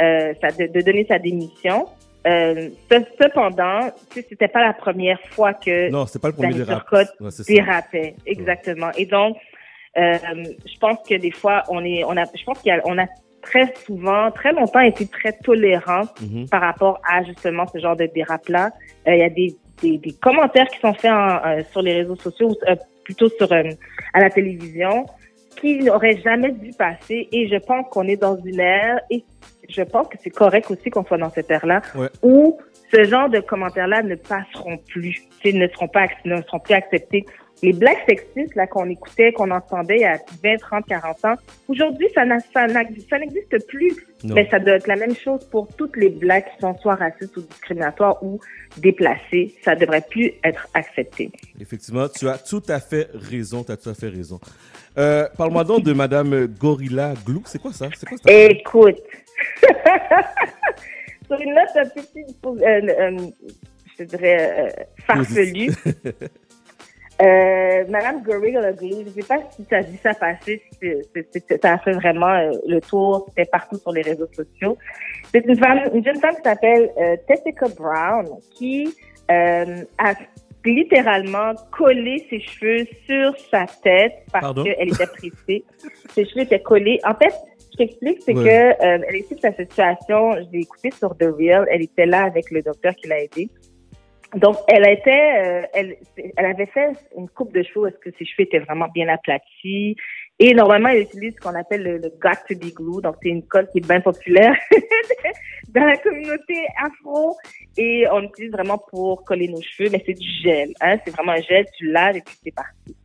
euh, 0.00 0.32
sa, 0.40 0.50
de, 0.52 0.72
de 0.72 0.80
donner 0.80 1.04
sa 1.08 1.18
démission. 1.18 1.86
Euh, 2.26 2.68
ce- 2.90 3.04
cependant, 3.20 3.90
tu 4.10 4.20
sais, 4.20 4.26
c'était 4.28 4.46
pas 4.48 4.64
la 4.64 4.72
première 4.72 5.20
fois 5.30 5.52
que 5.52 5.90
Non, 5.90 6.06
c'est 6.06 6.22
pas 6.22 6.28
le 6.28 6.34
premier 6.34 6.54
dérapage. 6.54 7.08
Ouais, 7.20 7.30
ça. 7.32 7.42
dérapait, 7.48 8.14
exactement. 8.26 8.90
Et 8.96 9.06
donc, 9.06 9.36
euh, 9.98 10.16
je 10.64 10.78
pense 10.78 10.98
que 11.08 11.16
des 11.16 11.32
fois, 11.32 11.64
on 11.68 11.84
est, 11.84 12.04
on 12.04 12.16
a, 12.16 12.24
je 12.32 12.44
pense 12.44 12.62
qu'on 12.62 12.98
a 12.98 13.06
très 13.48 13.72
souvent, 13.84 14.30
très 14.30 14.52
longtemps 14.52 14.80
été 14.80 15.06
très 15.06 15.32
tolérant 15.32 16.02
Mhm. 16.20 16.48
par 16.48 16.60
rapport 16.62 17.00
à 17.08 17.22
justement 17.24 17.66
ce 17.72 17.78
genre 17.78 17.96
de 17.96 18.06
dérap-là. 18.06 18.70
Euh, 19.06 19.14
Il 19.14 19.20
y 19.20 19.22
a 19.22 19.28
des, 19.30 19.56
des, 19.82 19.98
des 19.98 20.12
commentaires 20.26 20.68
qui 20.68 20.80
sont 20.80 20.94
faits 20.94 21.12
en, 21.12 21.28
euh, 21.46 21.62
sur 21.70 21.82
les 21.82 21.94
réseaux 22.00 22.16
sociaux, 22.16 22.50
euh, 22.68 22.76
plutôt 23.04 23.28
sur 23.28 23.50
euh, 23.52 23.62
à 24.14 24.20
la 24.20 24.30
télévision, 24.30 25.06
qui 25.60 25.78
n'auraient 25.78 26.18
jamais 26.24 26.52
dû 26.52 26.70
passer. 26.72 27.28
Et 27.32 27.48
je 27.48 27.56
pense 27.56 27.86
qu'on 27.90 28.06
est 28.08 28.16
dans 28.16 28.36
une 28.50 28.60
ère, 28.60 28.98
et 29.10 29.24
je 29.68 29.82
pense 29.82 30.08
que 30.08 30.16
c'est 30.22 30.30
correct 30.30 30.70
aussi 30.70 30.90
qu'on 30.90 31.04
soit 31.04 31.18
dans 31.18 31.30
cette 31.30 31.50
ère-là, 31.50 31.80
Ouais. 31.94 32.08
où 32.22 32.58
ce 32.92 33.04
genre 33.04 33.28
de 33.28 33.40
commentaires-là 33.40 34.02
ne 34.02 34.14
passeront 34.14 34.78
plus, 34.78 35.22
ne 35.44 35.66
seront 35.68 35.88
pas, 35.88 36.06
ne 36.24 36.40
seront 36.42 36.60
plus 36.60 36.74
acceptés. 36.74 37.24
Les 37.62 37.72
blagues 37.72 37.98
sexistes 38.06 38.54
là 38.56 38.66
qu'on 38.66 38.88
écoutait, 38.90 39.32
qu'on 39.32 39.50
entendait 39.50 39.96
il 39.96 40.02
y 40.02 40.04
a 40.04 40.18
20, 40.42 40.56
30, 40.58 40.86
40 40.86 41.24
ans, 41.24 41.34
aujourd'hui 41.68 42.08
ça 42.14 42.24
n'existe 42.24 43.66
plus. 43.66 43.92
Non. 44.24 44.34
Mais 44.34 44.48
ça 44.50 44.58
doit 44.58 44.74
être 44.74 44.86
la 44.86 44.96
même 44.96 45.14
chose 45.14 45.44
pour 45.50 45.68
toutes 45.76 45.96
les 45.96 46.08
blagues 46.08 46.44
qui 46.44 46.60
sont 46.60 46.76
soit 46.78 46.94
racistes 46.94 47.36
ou 47.36 47.42
discriminatoires 47.42 48.22
ou 48.22 48.40
déplacées. 48.78 49.54
Ça 49.62 49.76
devrait 49.76 50.04
plus 50.08 50.32
être 50.42 50.66
accepté. 50.72 51.30
Effectivement, 51.60 52.08
tu 52.08 52.28
as 52.28 52.38
tout 52.38 52.62
à 52.68 52.80
fait 52.80 53.08
raison. 53.12 53.62
Tu 53.64 53.72
as 53.72 53.76
tout 53.76 53.90
à 53.90 53.94
fait 53.94 54.08
raison. 54.08 54.40
Euh, 54.96 55.28
Parle-moi 55.36 55.64
donc 55.64 55.82
de 55.82 55.92
Madame 55.92 56.46
Gorilla 56.46 57.12
Glue. 57.26 57.42
C'est 57.44 57.60
quoi 57.60 57.72
ça? 57.72 57.88
C'est 57.94 58.08
quoi 58.08 58.16
ça? 58.16 58.32
Écoute, 58.32 58.96
sur 61.26 61.40
une 61.40 61.54
note 61.54 61.68
un 61.76 61.88
plus, 61.88 62.04
euh, 62.46 62.80
euh, 62.88 63.18
je 63.98 64.04
dirais, 64.04 64.88
farfelue, 65.06 65.72
euh, 67.22 67.84
Madame 67.88 68.22
Gorilla 68.22 68.72
Glue, 68.72 69.04
je 69.06 69.10
sais 69.20 69.26
pas 69.26 69.38
si 69.50 69.64
tu 69.64 69.74
as 69.74 69.82
vu 69.82 69.96
ça 70.02 70.14
passer, 70.14 70.62
ça 71.62 71.74
a 71.74 71.78
fait 71.78 71.92
vraiment 71.92 72.30
euh, 72.34 72.50
le 72.66 72.80
tour, 72.80 73.26
c'était 73.28 73.48
partout 73.48 73.76
sur 73.78 73.92
les 73.92 74.02
réseaux 74.02 74.26
sociaux. 74.32 74.76
C'est 75.32 75.44
une 75.46 75.56
femme, 75.56 75.80
une 75.94 76.04
jeune 76.04 76.18
femme 76.20 76.34
qui 76.36 76.42
s'appelle 76.42 76.90
euh, 76.98 77.16
Tessica 77.28 77.66
Brown, 77.76 78.26
qui 78.56 78.92
euh, 79.30 79.84
a 79.98 80.14
littéralement 80.64 81.52
collé 81.70 82.26
ses 82.30 82.40
cheveux 82.40 82.86
sur 83.06 83.36
sa 83.50 83.66
tête 83.82 84.14
parce 84.32 84.54
qu'elle 84.54 84.88
était 84.88 85.06
pressée. 85.06 85.64
ses 86.14 86.24
cheveux 86.24 86.42
étaient 86.42 86.62
collés. 86.62 86.98
En 87.04 87.14
fait, 87.14 87.34
je 87.72 87.76
t'explique, 87.78 88.22
c'est 88.24 88.34
Ouais. 88.34 88.44
que 88.44 88.84
euh, 88.86 89.04
elle 89.08 89.16
explique 89.16 89.40
sa 89.40 89.52
situation. 89.52 90.32
Je 90.32 90.50
l'ai 90.52 90.60
écouté 90.60 90.90
sur 90.90 91.16
The 91.16 91.26
Real. 91.38 91.66
Elle 91.70 91.82
était 91.82 92.06
là 92.06 92.24
avec 92.24 92.50
le 92.50 92.62
docteur 92.62 92.94
qui 92.94 93.08
l'a 93.08 93.22
aidée. 93.22 93.48
Donc, 94.36 94.56
elle 94.68 94.88
était, 94.88 95.64
euh, 95.64 95.66
elle, 95.74 95.96
avait 96.46 96.66
fait 96.66 96.90
une 97.16 97.28
coupe 97.28 97.52
de 97.52 97.62
cheveux. 97.62 97.88
Est-ce 97.88 97.98
que 97.98 98.10
ses 98.18 98.24
cheveux 98.24 98.42
étaient 98.42 98.58
vraiment 98.58 98.88
bien 98.88 99.08
aplatis? 99.08 99.96
Et 100.40 100.54
normalement, 100.54 100.88
elle 100.88 101.02
utilise 101.02 101.34
ce 101.34 101.40
qu'on 101.40 101.54
appelle 101.54 101.82
le, 101.82 101.98
le 101.98 102.10
Got 102.20 102.42
to 102.48 102.56
be 102.56 102.72
glue. 102.74 103.00
Donc, 103.00 103.16
c'est 103.22 103.28
une 103.28 103.46
colle 103.46 103.68
qui 103.70 103.78
est 103.78 103.86
bien 103.86 104.00
populaire 104.00 104.56
dans 105.68 105.84
la 105.84 105.96
communauté 105.98 106.66
afro. 106.84 107.36
Et 107.76 108.06
on 108.10 108.20
l'utilise 108.20 108.50
vraiment 108.50 108.78
pour 108.78 109.24
coller 109.24 109.48
nos 109.48 109.62
cheveux. 109.62 109.90
Mais 109.90 110.02
c'est 110.04 110.14
du 110.14 110.28
gel. 110.42 110.72
Hein? 110.80 110.96
C'est 111.04 111.12
vraiment 111.12 111.32
un 111.32 111.40
gel. 111.40 111.66
Tu 111.76 111.90
laves 111.90 112.16
et 112.16 112.22
puis 112.22 112.36
c'est 112.42 112.54
parti. 112.54 112.96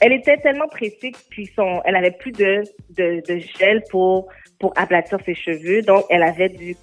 Elle 0.00 0.14
était 0.14 0.38
tellement 0.38 0.68
pressée 0.68 1.12
puis 1.28 1.46
son, 1.54 1.82
elle 1.84 1.94
avait 1.94 2.12
plus 2.12 2.32
de 2.32 2.62
gel 3.58 3.82
pour, 3.90 4.28
pour 4.58 4.72
aplatir 4.76 5.18
ses 5.26 5.34
cheveux. 5.34 5.82
Donc, 5.82 6.04
elle 6.08 6.22
avait 6.22 6.48
du 6.48 6.74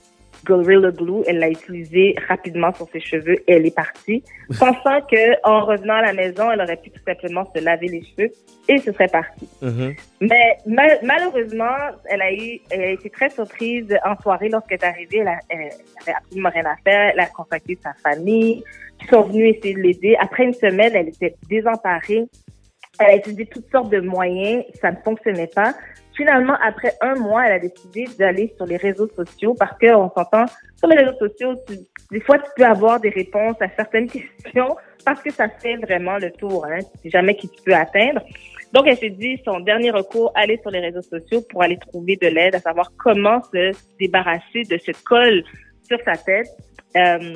Gorilla 0.47 0.91
Glue. 0.91 1.23
Elle 1.27 1.39
l'a 1.39 1.49
utilisé 1.49 2.15
rapidement 2.27 2.73
sur 2.73 2.87
ses 2.89 2.99
cheveux 3.01 3.35
et 3.47 3.53
elle 3.53 3.65
est 3.65 3.75
partie, 3.75 4.23
pensant 4.59 5.01
que 5.11 5.47
en 5.47 5.65
revenant 5.65 5.95
à 5.95 6.01
la 6.03 6.13
maison, 6.13 6.49
elle 6.51 6.61
aurait 6.61 6.77
pu 6.77 6.89
tout 6.89 7.01
simplement 7.05 7.43
se 7.53 7.61
laver 7.63 7.87
les 7.87 8.01
cheveux 8.03 8.31
et 8.69 8.77
ce 8.79 8.91
serait 8.91 9.07
parti. 9.09 9.47
Mhm. 9.61 9.93
Mais 10.21 10.57
mal- 10.65 10.99
malheureusement, 11.03 11.75
elle 12.09 12.21
a 12.21 12.33
eu, 12.33 12.59
elle 12.71 12.81
a 12.81 12.91
été 12.91 13.09
très 13.09 13.29
surprise 13.29 13.87
en 14.05 14.15
soirée 14.21 14.49
lorsqu'elle 14.49 14.79
est 14.81 14.85
arrivée. 14.85 15.17
Elle, 15.19 15.27
a- 15.27 15.39
elle 15.49 15.59
avait 16.01 16.15
absolument 16.17 16.49
rien 16.53 16.65
à 16.65 16.75
faire. 16.83 17.11
Elle 17.13 17.19
a 17.19 17.25
contacté 17.27 17.77
sa 17.83 17.93
famille, 18.01 18.63
qui 18.99 19.07
sont 19.07 19.21
venus 19.23 19.55
essayer 19.57 19.75
de 19.75 19.79
l'aider. 19.79 20.15
Après 20.19 20.43
une 20.43 20.53
semaine, 20.53 20.91
elle 20.95 21.09
était 21.09 21.35
désemparée. 21.49 22.25
Elle 22.99 23.05
a 23.11 23.15
utilisé 23.15 23.45
toutes 23.45 23.69
sortes 23.71 23.91
de 23.91 23.99
moyens, 23.99 24.63
ça 24.81 24.89
ne 24.91 24.95
fonctionnait 25.05 25.51
pas. 25.53 25.75
Finalement, 26.17 26.55
après 26.63 26.91
un 27.01 27.13
mois, 27.15 27.45
elle 27.45 27.53
a 27.53 27.59
décidé 27.59 28.05
d'aller 28.17 28.51
sur 28.57 28.65
les 28.65 28.77
réseaux 28.77 29.07
sociaux 29.15 29.53
parce 29.57 29.77
qu'on 29.79 30.09
s'entend 30.09 30.45
sur 30.75 30.87
les 30.87 30.97
réseaux 30.97 31.17
sociaux, 31.19 31.53
tu- 31.67 31.77
des 32.11 32.19
fois, 32.21 32.39
tu 32.39 32.49
peux 32.55 32.65
avoir 32.65 32.99
des 32.99 33.09
réponses 33.09 33.55
à 33.61 33.69
certaines 33.69 34.07
questions 34.09 34.75
parce 35.05 35.21
que 35.21 35.31
ça 35.31 35.47
fait 35.47 35.75
vraiment 35.77 36.17
le 36.17 36.31
tour. 36.31 36.65
Hein. 36.65 36.79
C'est 37.03 37.09
jamais 37.11 37.35
qui 37.35 37.47
tu 37.47 37.61
peux 37.63 37.73
atteindre. 37.73 38.21
Donc, 38.73 38.85
elle 38.87 38.97
s'est 38.97 39.11
dit, 39.11 39.39
son 39.45 39.59
dernier 39.61 39.91
recours, 39.91 40.31
aller 40.35 40.57
sur 40.61 40.71
les 40.71 40.79
réseaux 40.79 41.01
sociaux 41.03 41.41
pour 41.49 41.61
aller 41.63 41.77
trouver 41.77 42.17
de 42.17 42.27
l'aide, 42.27 42.55
à 42.55 42.59
savoir 42.59 42.91
comment 42.97 43.41
se 43.53 43.71
débarrasser 43.99 44.63
de 44.69 44.77
cette 44.77 45.01
colle 45.03 45.43
sur 45.87 45.97
sa 46.03 46.13
tête. 46.17 46.47
Euh, 46.97 47.33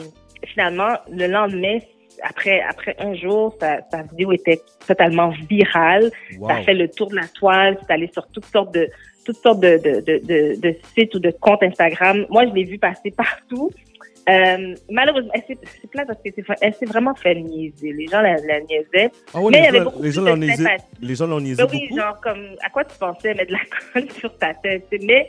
finalement, 0.48 0.90
le 1.10 1.28
lendemain, 1.28 1.78
après, 2.24 2.62
après 2.62 2.96
un 3.00 3.14
jour, 3.14 3.56
sa, 3.60 3.80
sa 3.92 4.04
vidéo 4.04 4.32
était 4.32 4.62
totalement 4.88 5.32
virale. 5.50 6.12
Wow. 6.38 6.48
Ça 6.50 6.56
a 6.56 6.62
fait 6.64 6.74
le 6.74 6.88
tour 6.90 7.10
de 7.10 7.16
la 7.16 7.28
toile. 7.28 7.78
C'est 7.82 7.94
allé 7.94 8.10
sur 8.14 8.28
toutes 8.28 8.46
sortes 8.46 8.74
de 8.74 8.88
toutes 9.24 9.38
sortes 9.38 9.60
de, 9.60 9.78
de, 9.78 10.00
de, 10.02 10.60
de, 10.60 10.76
sites 10.96 11.14
ou 11.14 11.20
de 11.20 11.30
comptes 11.30 11.62
Instagram. 11.62 12.26
Moi, 12.30 12.48
je 12.48 12.54
l'ai 12.54 12.64
vu 12.64 12.80
passer 12.80 13.12
partout. 13.12 13.70
Euh, 14.30 14.74
malheureusement, 14.90 15.32
elle 15.36 15.44
s'est- 15.48 15.62
c'est 15.82 15.90
plate 15.92 16.08
parce 16.08 16.20
que 16.24 16.30
c'est- 16.36 16.44
elle 16.62 16.74
s'est 16.74 16.86
vraiment 16.88 17.14
fait 17.14 17.36
niaiser. 17.36 17.92
Les 17.94 18.08
gens 18.08 18.22
la, 18.22 18.36
la 18.38 18.60
niaisaient. 18.62 19.12
Ah 19.34 19.40
ouais, 19.40 19.52
Mais 19.52 19.60
il 19.60 19.64
y 19.64 19.68
avait 19.68 19.78
gens, 19.80 19.84
beaucoup 19.86 20.02
les 20.04 20.12
gens 20.12 20.22
l'ont 20.24 20.38
niaisé. 20.38 20.66
Les 21.02 21.16
gens 21.16 21.28
l'ont 21.28 21.40
niaisé 21.40 21.64
Ben 21.64 21.70
oui, 21.72 21.88
beaucoup. 21.90 22.02
genre 22.02 22.20
comme 22.22 22.48
à 22.64 22.70
quoi 22.70 22.84
tu 22.84 22.98
pensais 22.98 23.34
mettre 23.36 23.48
de 23.48 23.54
la 23.54 23.60
colle 24.02 24.12
sur 24.12 24.36
ta 24.38 24.54
tête? 24.56 24.86
Mais 25.04 25.28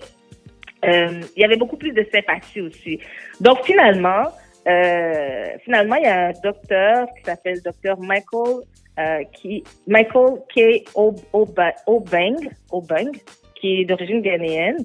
euh, 0.86 1.20
il 1.36 1.40
y 1.40 1.44
avait 1.44 1.56
beaucoup 1.56 1.76
plus 1.76 1.92
de 1.92 2.06
sympathie 2.12 2.60
aussi. 2.60 2.98
Donc 3.40 3.64
finalement, 3.64 4.24
euh, 4.68 5.44
finalement, 5.64 5.96
il 5.96 6.02
y 6.04 6.06
a 6.06 6.28
un 6.28 6.32
docteur 6.42 7.06
qui 7.16 7.24
s'appelle 7.24 7.60
docteur 7.62 7.98
Michael 8.00 8.64
euh, 8.98 9.24
qui 9.32 9.64
Michael 9.86 10.40
K. 10.54 10.84
Obeng, 10.94 12.36
Obeng, 12.70 13.10
qui 13.54 13.80
est 13.80 13.84
d'origine 13.84 14.20
ghanéenne. 14.22 14.78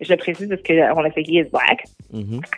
Je 0.00 0.12
le 0.12 0.16
précise 0.16 0.48
parce 0.48 0.62
qu'on 0.62 1.04
a 1.04 1.10
fait 1.10 1.22
he 1.22 1.40
is 1.40 1.44
black. 1.50 1.84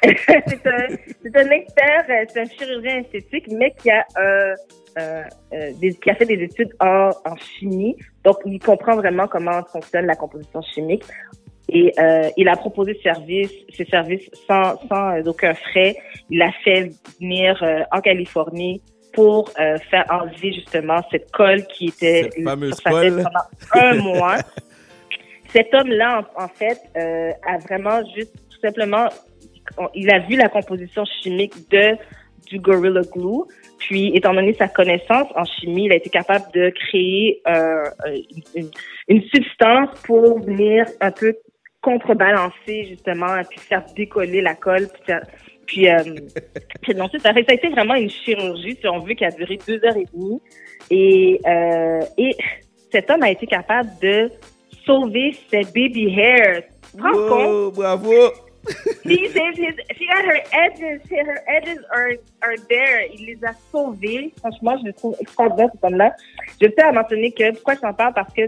C'est 0.02 0.66
un, 0.66 0.86
c'est 1.22 1.36
un 1.36 1.50
expert, 1.50 2.04
euh, 2.10 2.24
c'est 2.28 2.40
un 2.40 2.44
chirurgien 2.44 2.98
esthétique, 2.98 3.46
mais 3.50 3.72
qui 3.80 3.90
a, 3.90 4.04
euh, 4.18 4.54
euh, 4.98 5.22
euh, 5.54 5.70
des- 5.80 5.94
qui 5.94 6.10
a 6.10 6.14
fait 6.16 6.26
des 6.26 6.42
études 6.42 6.74
en, 6.80 7.08
en 7.24 7.36
chimie. 7.36 7.96
Donc, 8.24 8.36
il 8.44 8.58
comprend 8.58 8.94
vraiment 8.96 9.26
comment 9.26 9.62
fonctionne 9.72 10.04
la 10.04 10.16
composition 10.16 10.60
chimique. 10.60 11.04
Et 11.72 11.92
euh, 11.98 12.28
il 12.36 12.48
a 12.48 12.56
proposé 12.56 12.94
ce 12.94 13.02
service, 13.02 13.52
ce 13.76 13.84
service 13.84 14.28
sans, 14.48 14.76
sans 14.88 15.16
euh, 15.16 15.22
aucun 15.26 15.54
frais. 15.54 15.96
Il 16.30 16.42
a 16.42 16.50
fait 16.64 16.90
venir 17.20 17.58
euh, 17.62 17.82
en 17.92 18.00
Californie 18.00 18.82
pour 19.12 19.50
euh, 19.60 19.76
faire 19.90 20.04
enlever 20.10 20.52
justement 20.52 21.00
cette 21.10 21.30
colle 21.32 21.64
qui 21.66 21.86
était 21.86 22.30
Cette 22.32 22.44
fameuse 22.44 22.74
sur 22.74 22.82
sa 22.92 23.00
tête 23.00 23.14
colle. 23.14 23.24
pendant 23.72 23.86
un 23.86 23.94
mois. 24.02 24.36
Cet 25.48 25.74
homme-là, 25.74 26.24
en, 26.36 26.44
en 26.44 26.48
fait, 26.48 26.78
euh, 26.96 27.32
a 27.46 27.58
vraiment 27.58 28.00
juste 28.14 28.32
tout 28.50 28.60
simplement, 28.60 29.08
on- 29.78 29.88
il 29.94 30.10
a 30.12 30.20
vu 30.20 30.36
la 30.36 30.48
composition 30.48 31.04
chimique 31.22 31.54
de 31.70 31.96
du 32.46 32.58
Gorilla 32.58 33.02
Glue. 33.12 33.44
Puis, 33.78 34.10
étant 34.16 34.34
donné 34.34 34.54
sa 34.54 34.66
connaissance 34.66 35.28
en 35.36 35.44
chimie, 35.44 35.84
il 35.84 35.92
a 35.92 35.96
été 35.96 36.10
capable 36.10 36.46
de 36.52 36.70
créer 36.70 37.40
euh, 37.46 37.84
euh, 38.06 38.16
une, 38.56 38.70
une 39.08 39.22
substance 39.32 39.88
pour 40.04 40.40
venir 40.40 40.84
un 41.00 41.12
peu 41.12 41.34
contrebalancer 41.82 42.86
justement, 42.88 43.36
et 43.38 43.44
puis 43.44 43.58
faire 43.58 43.84
décoller 43.96 44.40
la 44.40 44.54
colle. 44.54 44.88
Puis, 44.88 45.02
faire- 45.06 45.26
puis, 45.66 45.88
euh, 45.88 46.02
puis 46.82 47.00
ensuite, 47.00 47.22
ça 47.22 47.30
a 47.30 47.34
ça 47.34 47.40
a 47.48 47.54
été 47.54 47.68
vraiment 47.68 47.94
une 47.94 48.10
chirurgie, 48.10 48.76
si 48.80 48.86
on 48.88 48.98
veut, 48.98 49.14
qui 49.14 49.24
a 49.24 49.30
duré 49.30 49.58
deux 49.66 49.82
heures 49.84 49.96
et 49.96 50.06
demie. 50.12 50.40
Et, 50.90 51.40
euh, 51.46 52.00
et 52.18 52.36
cet 52.90 53.10
homme 53.10 53.22
a 53.22 53.30
été 53.30 53.46
capable 53.46 53.90
de 54.02 54.30
sauver 54.84 55.36
ses 55.50 55.62
baby 55.74 56.12
hairs. 56.18 56.62
Tu 56.90 56.96
te 56.98 57.02
rends 57.02 57.28
compte? 57.28 57.46
Wow, 57.48 57.70
bravo. 57.70 58.12
She 59.06 59.26
saved 59.30 59.56
his, 59.56 59.74
she 59.96 60.06
got 60.06 60.22
her 60.26 60.42
edges, 60.52 61.00
her 61.10 61.42
edges 61.48 61.78
are, 61.90 62.12
are 62.42 62.56
there. 62.68 63.06
Il 63.14 63.24
les 63.24 63.38
a 63.42 63.52
sauvés. 63.72 64.34
Franchement, 64.38 64.76
je 64.82 64.88
le 64.88 64.92
trouve 64.92 65.16
extraordinaire, 65.18 65.70
cet 65.72 65.82
homme-là. 65.82 66.14
Je 66.60 66.66
tiens 66.66 66.88
à 66.88 66.92
mentionner 66.92 67.32
que, 67.32 67.52
pourquoi 67.52 67.74
je 67.76 67.80
t'en 67.80 67.94
parle? 67.94 68.12
Parce 68.12 68.32
que 68.34 68.42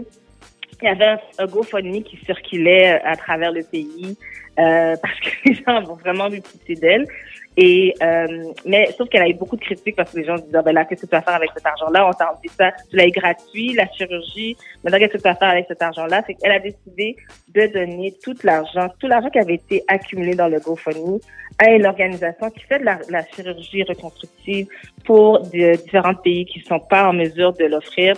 il 0.81 0.85
y 0.85 0.87
avait 0.87 1.05
un, 1.05 1.19
un 1.39 1.45
GoFundMe 1.45 2.03
qui 2.03 2.17
circulait 2.25 2.95
euh, 2.95 2.99
à 3.05 3.15
travers 3.15 3.51
le 3.51 3.63
pays, 3.63 4.17
euh, 4.59 4.95
parce 5.01 5.19
que 5.19 5.29
les 5.45 5.55
gens 5.55 5.83
ont 5.89 5.95
vraiment 5.95 6.29
vu 6.29 6.41
pitié 6.41 6.75
d'elle. 6.75 7.07
Et 7.55 7.93
euh, 8.01 8.51
mais 8.65 8.91
sauf 8.97 9.07
qu'elle 9.09 9.21
a 9.21 9.29
eu 9.29 9.35
beaucoup 9.35 9.55
de 9.55 9.61
critiques 9.61 9.95
parce 9.95 10.11
que 10.11 10.17
les 10.17 10.25
gens 10.25 10.35
disaient 10.35 10.63
ben 10.63 10.73
là 10.73 10.85
qu'est-ce 10.85 11.01
que 11.01 11.05
tu 11.05 11.11
vas 11.11 11.21
faire 11.21 11.35
avec 11.35 11.51
cet 11.55 11.65
argent-là? 11.65 12.07
On 12.07 12.11
t'a 12.11 12.33
dit 12.41 12.49
ça, 12.49 12.71
tu 12.89 12.95
l'as 12.95 13.05
eu 13.05 13.11
gratuit, 13.11 13.73
la 13.73 13.87
chirurgie. 13.91 14.57
Maintenant 14.83 14.97
qu'est-ce 14.97 15.13
que 15.13 15.17
tu 15.17 15.23
vas 15.23 15.35
faire 15.35 15.49
avec 15.49 15.65
cet 15.67 15.81
argent-là? 15.81 16.23
C'est 16.25 16.33
qu'elle 16.33 16.51
a 16.51 16.59
décidé 16.59 17.15
de 17.53 17.67
donner 17.67 18.15
tout 18.23 18.35
l'argent, 18.43 18.87
tout 18.99 19.07
l'argent 19.07 19.29
qui 19.29 19.37
avait 19.37 19.55
été 19.55 19.83
accumulé 19.87 20.33
dans 20.33 20.47
le 20.47 20.59
GoFundMe 20.59 21.19
à 21.59 21.69
une 21.69 21.85
organisation 21.85 22.49
qui 22.49 22.61
fait 22.61 22.79
de 22.79 22.85
la, 22.85 23.25
chirurgie 23.35 23.83
reconstructive 23.83 24.67
pour 25.05 25.39
de, 25.41 25.75
différents 25.83 26.15
pays 26.15 26.45
qui 26.45 26.59
ne 26.59 26.65
sont 26.65 26.79
pas 26.79 27.07
en 27.07 27.13
mesure 27.13 27.53
de 27.53 27.65
l'offrir. 27.65 28.15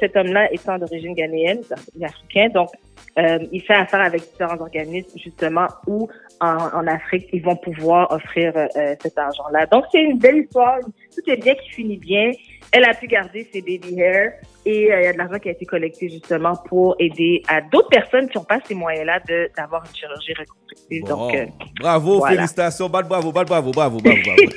Cet 0.00 0.16
homme-là 0.16 0.52
étant 0.52 0.78
d'origine 0.78 1.14
ghanéenne, 1.14 1.60
africain, 2.02 2.48
donc 2.48 2.70
euh, 3.18 3.38
il 3.52 3.62
fait 3.62 3.74
affaire 3.74 4.00
avec 4.00 4.22
différents 4.22 4.60
organismes 4.60 5.16
justement 5.16 5.66
où 5.86 6.08
en, 6.40 6.56
en 6.78 6.86
Afrique 6.86 7.28
ils 7.32 7.42
vont 7.42 7.56
pouvoir 7.56 8.10
offrir 8.10 8.52
euh, 8.56 8.94
cet 9.00 9.16
argent-là. 9.18 9.66
Donc 9.66 9.84
c'est 9.92 10.02
une 10.02 10.18
belle 10.18 10.38
histoire, 10.38 10.78
tout 11.14 11.30
est 11.30 11.36
bien 11.36 11.54
qui 11.54 11.70
finit 11.70 11.96
bien. 11.98 12.32
Elle 12.72 12.84
a 12.84 12.94
pu 12.94 13.06
garder 13.06 13.48
ses 13.52 13.60
baby 13.60 14.00
hair 14.00 14.32
et 14.66 14.92
euh, 14.92 15.00
il 15.00 15.04
y 15.04 15.06
a 15.06 15.12
de 15.12 15.18
l'argent 15.18 15.38
qui 15.38 15.48
a 15.48 15.52
été 15.52 15.64
collecté 15.64 16.08
justement 16.08 16.56
pour 16.68 16.96
aider 16.98 17.42
à 17.46 17.60
d'autres 17.60 17.88
personnes 17.88 18.28
qui 18.28 18.36
n'ont 18.38 18.44
pas 18.44 18.58
ces 18.66 18.74
moyens-là 18.74 19.20
d'avoir 19.56 19.84
une 19.84 19.94
chirurgie 19.94 20.32
reconstructive. 20.34 21.02
Bon. 21.02 21.08
Donc, 21.08 21.34
euh, 21.36 21.46
bravo, 21.80 22.18
voilà. 22.18 22.36
félicitations, 22.36 22.88
bad 22.88 23.06
bravo, 23.06 23.30
bad 23.30 23.46
bravo, 23.46 23.70
bravo, 23.70 23.98
bravo, 24.00 24.18
bravo. 24.24 24.40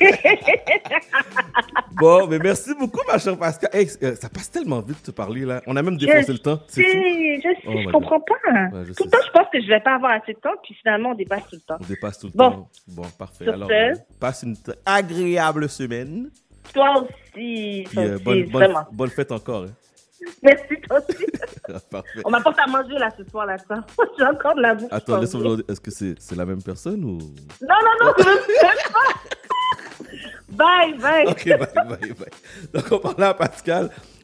bon, 2.00 2.28
mais 2.28 2.40
merci 2.40 2.72
beaucoup, 2.80 3.02
ma 3.08 3.20
chère 3.20 3.38
Pascal. 3.38 3.70
Hey, 3.74 3.88
euh, 4.04 4.16
ça 4.16 4.30
passe 4.30 4.50
tellement 4.50 4.80
vite 4.80 5.02
de 5.02 5.06
te 5.08 5.12
parler, 5.12 5.42
là. 5.46 5.62
On 5.68 5.76
a 5.76 5.84
même 5.84 5.98
défoncé 5.98 6.32
le 6.32 6.40
temps. 6.40 6.60
Je, 6.70 6.82
fou. 6.82 6.82
je, 6.82 7.42
sais, 7.42 7.58
Oh 7.68 7.74
je 7.84 7.90
comprends 7.92 8.22
pas. 8.22 8.34
Ouais, 8.78 8.86
je 8.86 8.94
tout 8.94 8.94
sais 8.94 9.04
le 9.06 9.10
temps, 9.12 9.18
je 9.26 9.32
pense 9.32 9.48
que 9.54 9.62
je 9.62 9.68
vais 9.68 9.82
pas 9.82 9.96
avoir 9.96 10.14
assez 10.14 10.34
de 10.34 10.40
temps, 10.40 10.56
puis 10.64 10.74
finalement, 10.82 11.12
on 11.12 11.16
dépasse 11.16 11.44
tout 11.50 11.56
le 11.56 11.62
temps. 11.62 11.78
On 11.82 11.86
dépasse 11.86 12.20
tout 12.20 12.28
le 12.28 12.34
Bon. 12.34 12.52
temps. 12.52 12.70
Bon, 12.88 13.04
parfait. 13.20 13.44
Sur 13.44 13.54
Alors, 13.54 13.70
ce. 13.70 14.00
passe 14.20 14.44
une 14.44 14.56
agréable 14.86 15.68
semaine. 15.70 16.30
Toi 16.74 17.02
aussi, 17.02 17.12
Puis 17.34 17.88
euh, 17.98 18.18
bonne, 18.20 18.44
bonne, 18.46 18.52
vraiment. 18.52 18.86
bonne 18.92 19.10
fête 19.10 19.32
encore. 19.32 19.64
hein. 19.64 19.72
Merci, 20.44 20.82
toi 20.88 21.00
aussi. 21.00 21.26
parfait. 21.92 22.22
On 22.26 22.30
m'apporte 22.32 22.58
à 22.60 22.68
manger 22.68 22.98
là 22.98 23.10
ce 23.18 23.24
soir, 23.30 23.46
là, 23.46 23.58
ça. 23.68 23.84
J'ai 24.18 24.26
encore 24.26 24.56
de 24.56 24.62
la 24.62 24.76
bouffe. 24.76 24.88
Attends, 24.92 25.20
laisse 25.20 25.32
qui 25.32 25.38
moi 25.38 25.44
s'en 25.44 25.56
voir, 25.56 25.66
Est-ce 25.70 25.82
que 25.82 25.92
c'est 25.92 26.16
c'est 26.20 26.36
la 26.36 26.46
même 26.46 26.62
personne 26.64 27.04
ou? 27.04 27.18
Non, 27.18 27.76
non, 27.86 28.06
non, 28.08 28.14
je 28.18 28.24
veux 28.24 28.92
pas. 28.94 29.14
Bye, 30.50 30.94
bye. 30.98 31.28
Ok, 31.28 31.46
bye, 31.46 31.58
bye, 31.58 32.14
bye. 32.14 32.30
Donc, 32.74 32.92
on 32.92 33.00
parlait 33.00 33.26
à 33.26 33.34
Pascal. 33.34 33.92